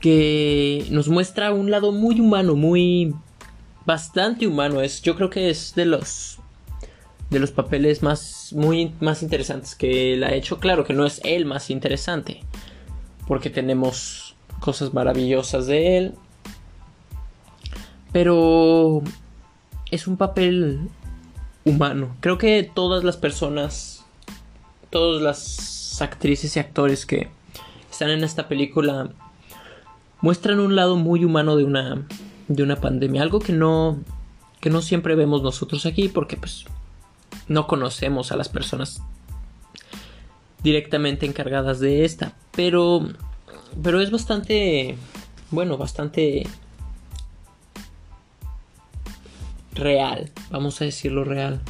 que 0.00 0.86
nos 0.90 1.08
muestra 1.08 1.52
un 1.52 1.70
lado 1.70 1.92
muy 1.92 2.20
humano, 2.20 2.54
muy 2.54 3.14
bastante 3.86 4.46
humano. 4.46 4.80
Es, 4.80 5.02
yo 5.02 5.16
creo 5.16 5.30
que 5.30 5.50
es 5.50 5.74
de 5.74 5.86
los 5.86 6.38
de 7.30 7.38
los 7.40 7.50
papeles 7.50 8.02
más 8.02 8.52
muy 8.52 8.92
más 9.00 9.22
interesantes 9.22 9.74
que 9.74 10.12
él 10.12 10.24
ha 10.24 10.34
hecho. 10.34 10.58
Claro 10.58 10.84
que 10.84 10.92
no 10.92 11.06
es 11.06 11.20
el 11.24 11.46
más 11.46 11.70
interesante, 11.70 12.42
porque 13.26 13.50
tenemos 13.50 14.36
cosas 14.60 14.92
maravillosas 14.94 15.66
de 15.66 15.98
él, 15.98 16.14
pero 18.12 19.02
es 19.90 20.06
un 20.06 20.16
papel 20.16 20.88
humano. 21.64 22.16
Creo 22.20 22.38
que 22.38 22.68
todas 22.74 23.04
las 23.04 23.16
personas, 23.16 24.04
todas 24.90 25.22
las 25.22 26.00
actrices 26.00 26.56
y 26.56 26.60
actores 26.60 27.06
que 27.06 27.28
están 27.90 28.10
en 28.10 28.24
esta 28.24 28.48
película 28.48 29.10
muestran 30.20 30.60
un 30.60 30.76
lado 30.76 30.96
muy 30.96 31.24
humano 31.24 31.56
de 31.56 31.64
una 31.64 32.06
de 32.48 32.62
una 32.62 32.76
pandemia, 32.76 33.22
algo 33.22 33.40
que 33.40 33.52
no 33.52 33.98
que 34.60 34.70
no 34.70 34.82
siempre 34.82 35.14
vemos 35.14 35.42
nosotros 35.42 35.86
aquí 35.86 36.08
porque 36.08 36.36
pues 36.36 36.64
no 37.48 37.66
conocemos 37.66 38.32
a 38.32 38.36
las 38.36 38.48
personas 38.48 39.02
directamente 40.62 41.26
encargadas 41.26 41.80
de 41.80 42.04
esta, 42.04 42.34
pero 42.54 43.06
pero 43.82 44.00
es 44.00 44.10
bastante 44.10 44.96
bueno, 45.50 45.76
bastante 45.76 46.46
real, 49.74 50.30
vamos 50.50 50.80
a 50.80 50.84
decirlo 50.84 51.24
real. 51.24 51.60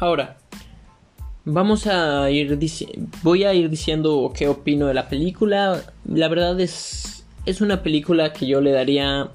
Ahora, 0.00 0.36
vamos 1.44 1.86
a 1.86 2.30
ir 2.30 2.58
voy 3.22 3.44
a 3.44 3.54
ir 3.54 3.68
diciendo 3.70 4.32
qué 4.34 4.48
opino 4.48 4.86
de 4.86 4.94
la 4.94 5.08
película. 5.08 5.82
La 6.04 6.28
verdad 6.28 6.60
es 6.60 7.08
es 7.48 7.62
una 7.62 7.82
película 7.82 8.34
que 8.34 8.46
yo 8.46 8.60
le 8.60 8.72
daría 8.72 9.30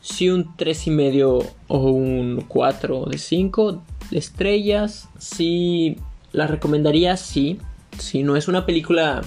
si 0.00 0.30
un 0.30 0.54
3 0.56 0.86
y 0.86 0.90
medio 0.90 1.40
o 1.66 1.78
un 1.78 2.44
4 2.46 3.06
de 3.06 3.18
5 3.18 3.82
estrellas. 4.12 5.08
Si 5.18 5.96
la 6.30 6.46
recomendaría, 6.46 7.16
sí. 7.16 7.58
Si 7.98 8.22
no 8.22 8.36
es 8.36 8.46
una 8.46 8.64
película 8.64 9.22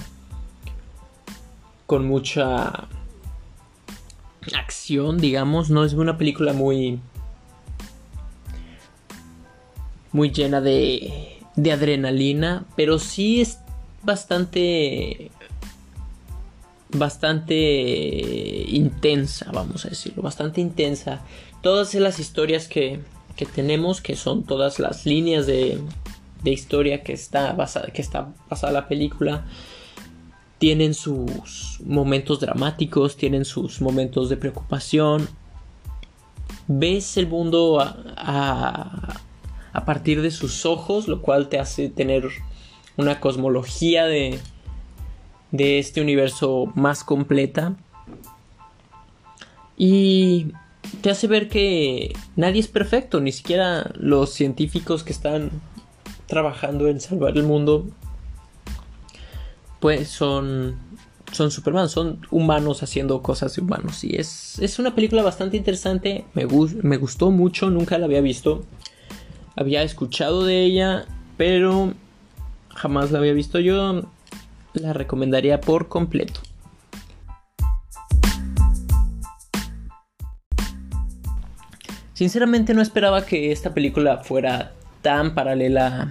con 1.86 2.08
mucha 2.08 2.88
acción, 4.54 5.18
digamos, 5.18 5.70
no 5.70 5.84
es 5.84 5.92
una 5.94 6.18
película 6.18 6.52
muy 6.52 7.00
muy 10.12 10.30
llena 10.30 10.60
de 10.60 11.36
de 11.56 11.72
adrenalina, 11.72 12.66
pero 12.76 12.98
sí 12.98 13.40
es 13.40 13.58
bastante 14.02 15.30
bastante 16.90 18.64
intensa, 18.68 19.50
vamos 19.52 19.84
a 19.84 19.88
decirlo, 19.88 20.22
bastante 20.22 20.60
intensa. 20.60 21.20
Todas 21.62 21.94
las 21.94 22.20
historias 22.20 22.68
que, 22.68 23.00
que 23.36 23.44
tenemos, 23.44 24.00
que 24.00 24.16
son 24.16 24.44
todas 24.44 24.78
las 24.78 25.04
líneas 25.04 25.46
de, 25.46 25.80
de 26.42 26.50
historia 26.50 27.02
que 27.02 27.12
está 27.12 27.52
basada, 27.52 27.88
que 27.88 28.00
está 28.00 28.32
basada 28.48 28.72
la 28.72 28.88
película, 28.88 29.46
tienen 30.58 30.94
sus 30.94 31.80
momentos 31.84 32.40
dramáticos, 32.40 33.16
tienen 33.16 33.44
sus 33.44 33.80
momentos 33.80 34.28
de 34.28 34.36
preocupación. 34.36 35.28
Ves 36.66 37.16
el 37.16 37.28
mundo 37.28 37.80
a, 37.80 39.20
a, 39.72 39.84
partir 39.84 40.22
de 40.22 40.30
sus 40.30 40.64
ojos, 40.64 41.08
lo 41.08 41.20
cual 41.22 41.48
te 41.48 41.58
hace 41.58 41.88
tener 41.88 42.28
una 42.96 43.20
cosmología 43.20 44.06
de, 44.06 44.40
de 45.52 45.78
este 45.78 46.00
universo 46.00 46.72
más 46.74 47.04
completa. 47.04 47.76
Y 49.76 50.52
te 51.02 51.10
hace 51.10 51.26
ver 51.26 51.48
que 51.48 52.14
nadie 52.34 52.60
es 52.60 52.68
perfecto, 52.68 53.20
ni 53.20 53.32
siquiera 53.32 53.90
los 53.94 54.30
científicos 54.32 55.04
que 55.04 55.12
están 55.12 55.50
trabajando 56.26 56.88
en 56.88 57.00
salvar 57.00 57.36
el 57.36 57.44
mundo 57.44 57.86
pues 59.80 60.08
son 60.08 60.76
son 61.32 61.50
Superman, 61.50 61.88
son 61.88 62.20
humanos 62.30 62.82
haciendo 62.82 63.22
cosas 63.22 63.54
de 63.56 63.62
humanos. 63.62 64.04
Y 64.04 64.16
es, 64.16 64.58
es 64.58 64.78
una 64.78 64.94
película 64.94 65.22
bastante 65.22 65.56
interesante, 65.56 66.24
me, 66.34 66.46
me 66.82 66.96
gustó 66.96 67.30
mucho, 67.30 67.70
nunca 67.70 67.98
la 67.98 68.06
había 68.06 68.20
visto. 68.20 68.64
Había 69.56 69.82
escuchado 69.82 70.44
de 70.44 70.64
ella, 70.64 71.06
pero 71.36 71.94
jamás 72.74 73.10
la 73.10 73.18
había 73.18 73.32
visto 73.32 73.58
yo. 73.58 74.02
La 74.74 74.92
recomendaría 74.92 75.60
por 75.60 75.88
completo. 75.88 76.40
Sinceramente 82.12 82.72
no 82.72 82.80
esperaba 82.80 83.26
que 83.26 83.52
esta 83.52 83.74
película 83.74 84.18
fuera 84.18 84.72
tan 85.02 85.34
paralela 85.34 86.08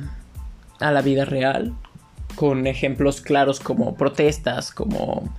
a 0.80 0.92
la 0.92 1.02
vida 1.02 1.26
real 1.26 1.74
con 2.36 2.68
ejemplos 2.68 3.22
claros 3.22 3.60
como 3.60 3.96
protestas, 3.96 4.72
como 4.72 5.30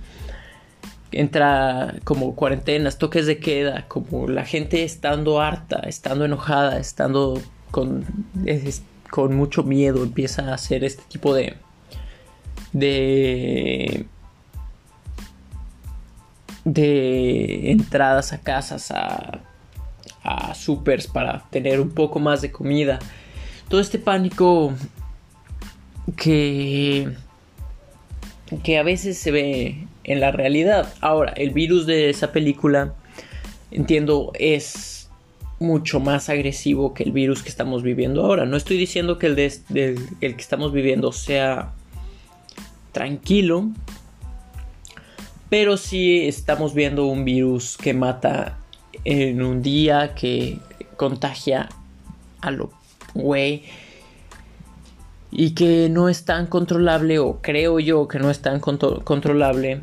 entra 1.11 1.95
como 2.03 2.35
cuarentenas, 2.35 2.97
toques 2.97 3.25
de 3.25 3.39
queda, 3.39 3.85
como 3.87 4.27
la 4.27 4.45
gente 4.45 4.83
estando 4.83 5.39
harta, 5.41 5.79
estando 5.87 6.25
enojada, 6.25 6.79
estando 6.79 7.41
con, 7.71 8.05
con 9.09 9.35
mucho 9.35 9.63
miedo, 9.63 10.03
empieza 10.03 10.51
a 10.51 10.53
hacer 10.55 10.83
este 10.83 11.03
tipo 11.07 11.33
de 11.33 11.55
de 12.73 14.05
de 16.65 17.71
entradas 17.71 18.33
a 18.33 18.41
casas, 18.41 18.91
a, 18.91 19.39
a 20.23 20.53
supers 20.53 21.07
para 21.07 21.45
tener 21.49 21.79
un 21.79 21.91
poco 21.91 22.19
más 22.19 22.41
de 22.41 22.51
comida. 22.51 22.99
Todo 23.69 23.79
este 23.79 23.99
pánico 23.99 24.73
que 26.15 27.09
que 28.63 28.77
a 28.77 28.83
veces 28.83 29.17
se 29.17 29.31
ve 29.31 29.87
en 30.03 30.19
la 30.19 30.31
realidad. 30.31 30.93
Ahora, 31.01 31.33
el 31.33 31.51
virus 31.51 31.85
de 31.85 32.09
esa 32.09 32.31
película, 32.31 32.93
entiendo, 33.71 34.31
es 34.35 35.09
mucho 35.59 35.99
más 35.99 36.29
agresivo 36.29 36.93
que 36.93 37.03
el 37.03 37.11
virus 37.11 37.43
que 37.43 37.49
estamos 37.49 37.83
viviendo 37.83 38.23
ahora. 38.23 38.45
No 38.45 38.57
estoy 38.57 38.77
diciendo 38.77 39.17
que 39.17 39.27
el, 39.27 39.35
de, 39.35 39.99
el 40.21 40.35
que 40.35 40.41
estamos 40.41 40.71
viviendo 40.71 41.11
sea 41.11 41.73
tranquilo, 42.91 43.69
pero 45.49 45.77
sí 45.77 46.25
estamos 46.27 46.73
viendo 46.73 47.05
un 47.05 47.25
virus 47.25 47.77
que 47.77 47.93
mata 47.93 48.59
en 49.03 49.41
un 49.41 49.61
día, 49.61 50.13
que 50.15 50.59
contagia 50.95 51.69
a 52.41 52.51
lo 52.51 52.71
güey 53.13 53.63
y 55.37 55.51
que 55.51 55.87
no 55.87 56.09
es 56.09 56.25
tan 56.25 56.47
controlable 56.47 57.19
o 57.19 57.41
creo 57.41 57.79
yo 57.79 58.07
que 58.07 58.17
no 58.17 58.31
es 58.31 58.39
tan 58.39 58.59
controlable 58.59 59.81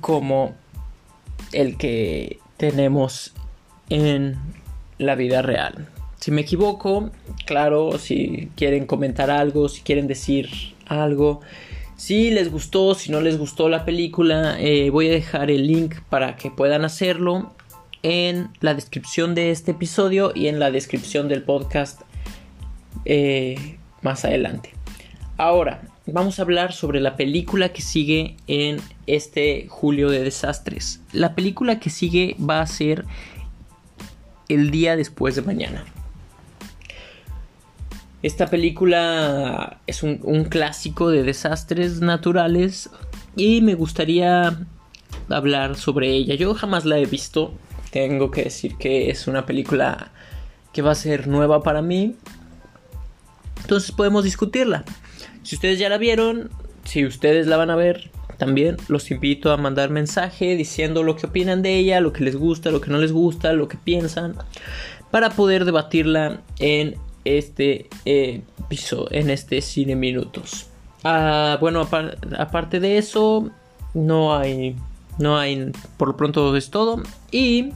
como 0.00 0.54
el 1.50 1.76
que 1.76 2.38
tenemos 2.58 3.34
en 3.90 4.38
la 4.98 5.16
vida 5.16 5.42
real. 5.42 5.88
Si 6.20 6.30
me 6.30 6.42
equivoco, 6.42 7.10
claro, 7.44 7.98
si 7.98 8.50
quieren 8.54 8.86
comentar 8.86 9.32
algo, 9.32 9.68
si 9.68 9.82
quieren 9.82 10.06
decir 10.06 10.48
algo, 10.86 11.40
si 11.96 12.30
les 12.30 12.48
gustó, 12.48 12.94
si 12.94 13.10
no 13.10 13.20
les 13.20 13.38
gustó 13.38 13.68
la 13.68 13.84
película, 13.84 14.56
eh, 14.60 14.90
voy 14.90 15.08
a 15.08 15.10
dejar 15.10 15.50
el 15.50 15.66
link 15.66 15.96
para 16.08 16.36
que 16.36 16.52
puedan 16.52 16.84
hacerlo 16.84 17.52
en 18.04 18.48
la 18.60 18.74
descripción 18.74 19.34
de 19.34 19.50
este 19.50 19.72
episodio 19.72 20.30
y 20.32 20.46
en 20.46 20.60
la 20.60 20.70
descripción 20.70 21.26
del 21.26 21.42
podcast 21.42 22.02
eh, 23.04 23.78
más 24.02 24.24
adelante. 24.24 24.74
Ahora, 25.38 25.82
vamos 26.06 26.38
a 26.38 26.42
hablar 26.42 26.72
sobre 26.72 27.00
la 27.00 27.16
película 27.16 27.70
que 27.70 27.82
sigue 27.82 28.36
en 28.46 28.80
este 29.06 29.66
julio 29.68 30.10
de 30.10 30.22
desastres. 30.22 31.00
La 31.12 31.34
película 31.34 31.80
que 31.80 31.90
sigue 31.90 32.36
va 32.38 32.60
a 32.60 32.66
ser 32.66 33.04
el 34.48 34.70
día 34.70 34.96
después 34.96 35.36
de 35.36 35.42
mañana. 35.42 35.84
Esta 38.22 38.46
película 38.46 39.80
es 39.86 40.04
un, 40.04 40.44
clásico 40.44 41.10
de 41.10 41.24
desastres 41.24 42.00
naturales 42.00 42.88
y 43.34 43.62
me 43.62 43.74
gustaría 43.74 44.64
hablar 45.28 45.76
sobre 45.76 46.10
ella. 46.12 46.36
Yo 46.36 46.54
jamás 46.54 46.84
la 46.84 46.98
he 46.98 47.06
visto. 47.06 47.52
Tengo 47.90 48.30
que 48.30 48.44
decir 48.44 48.76
que 48.76 49.10
es 49.10 49.26
una 49.26 49.44
película 49.44 50.12
que 50.72 50.82
va 50.82 50.92
a 50.92 50.94
ser 50.94 51.26
nueva 51.26 51.64
para 51.64 51.82
mí. 51.82 52.14
Entonces 53.62 53.92
podemos 53.92 54.24
discutirla. 54.24 54.84
Si 55.42 55.56
ustedes 55.56 55.78
ya 55.78 55.88
la 55.88 55.98
vieron, 55.98 56.50
si 56.84 57.06
ustedes 57.06 57.46
la 57.46 57.56
van 57.56 57.70
a 57.70 57.76
ver, 57.76 58.10
también 58.38 58.76
los 58.88 59.10
invito 59.10 59.52
a 59.52 59.56
mandar 59.56 59.90
mensaje 59.90 60.56
diciendo 60.56 61.02
lo 61.02 61.16
que 61.16 61.26
opinan 61.26 61.62
de 61.62 61.78
ella, 61.78 62.00
lo 62.00 62.12
que 62.12 62.24
les 62.24 62.36
gusta, 62.36 62.70
lo 62.70 62.80
que 62.80 62.90
no 62.90 62.98
les 62.98 63.12
gusta, 63.12 63.52
lo 63.52 63.68
que 63.68 63.76
piensan, 63.76 64.34
para 65.10 65.30
poder 65.30 65.64
debatirla 65.64 66.40
en 66.58 66.96
este 67.24 67.88
episodio, 68.04 69.08
en 69.12 69.30
este 69.30 69.60
Cine 69.60 69.94
Minutos. 69.94 70.66
Ah, 71.04 71.56
bueno, 71.60 71.88
aparte 72.38 72.80
de 72.80 72.98
eso, 72.98 73.50
no 73.94 74.36
hay, 74.36 74.76
no 75.18 75.38
hay, 75.38 75.70
por 75.96 76.08
lo 76.08 76.16
pronto 76.16 76.56
es 76.56 76.70
todo. 76.70 77.02
Y 77.30 77.70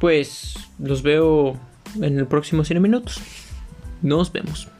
pues 0.00 0.54
los 0.78 1.02
veo 1.02 1.56
en 2.00 2.18
el 2.18 2.26
próximo 2.26 2.64
Cine 2.64 2.80
Minutos. 2.80 3.20
Nos 4.02 4.30
vemos. 4.32 4.71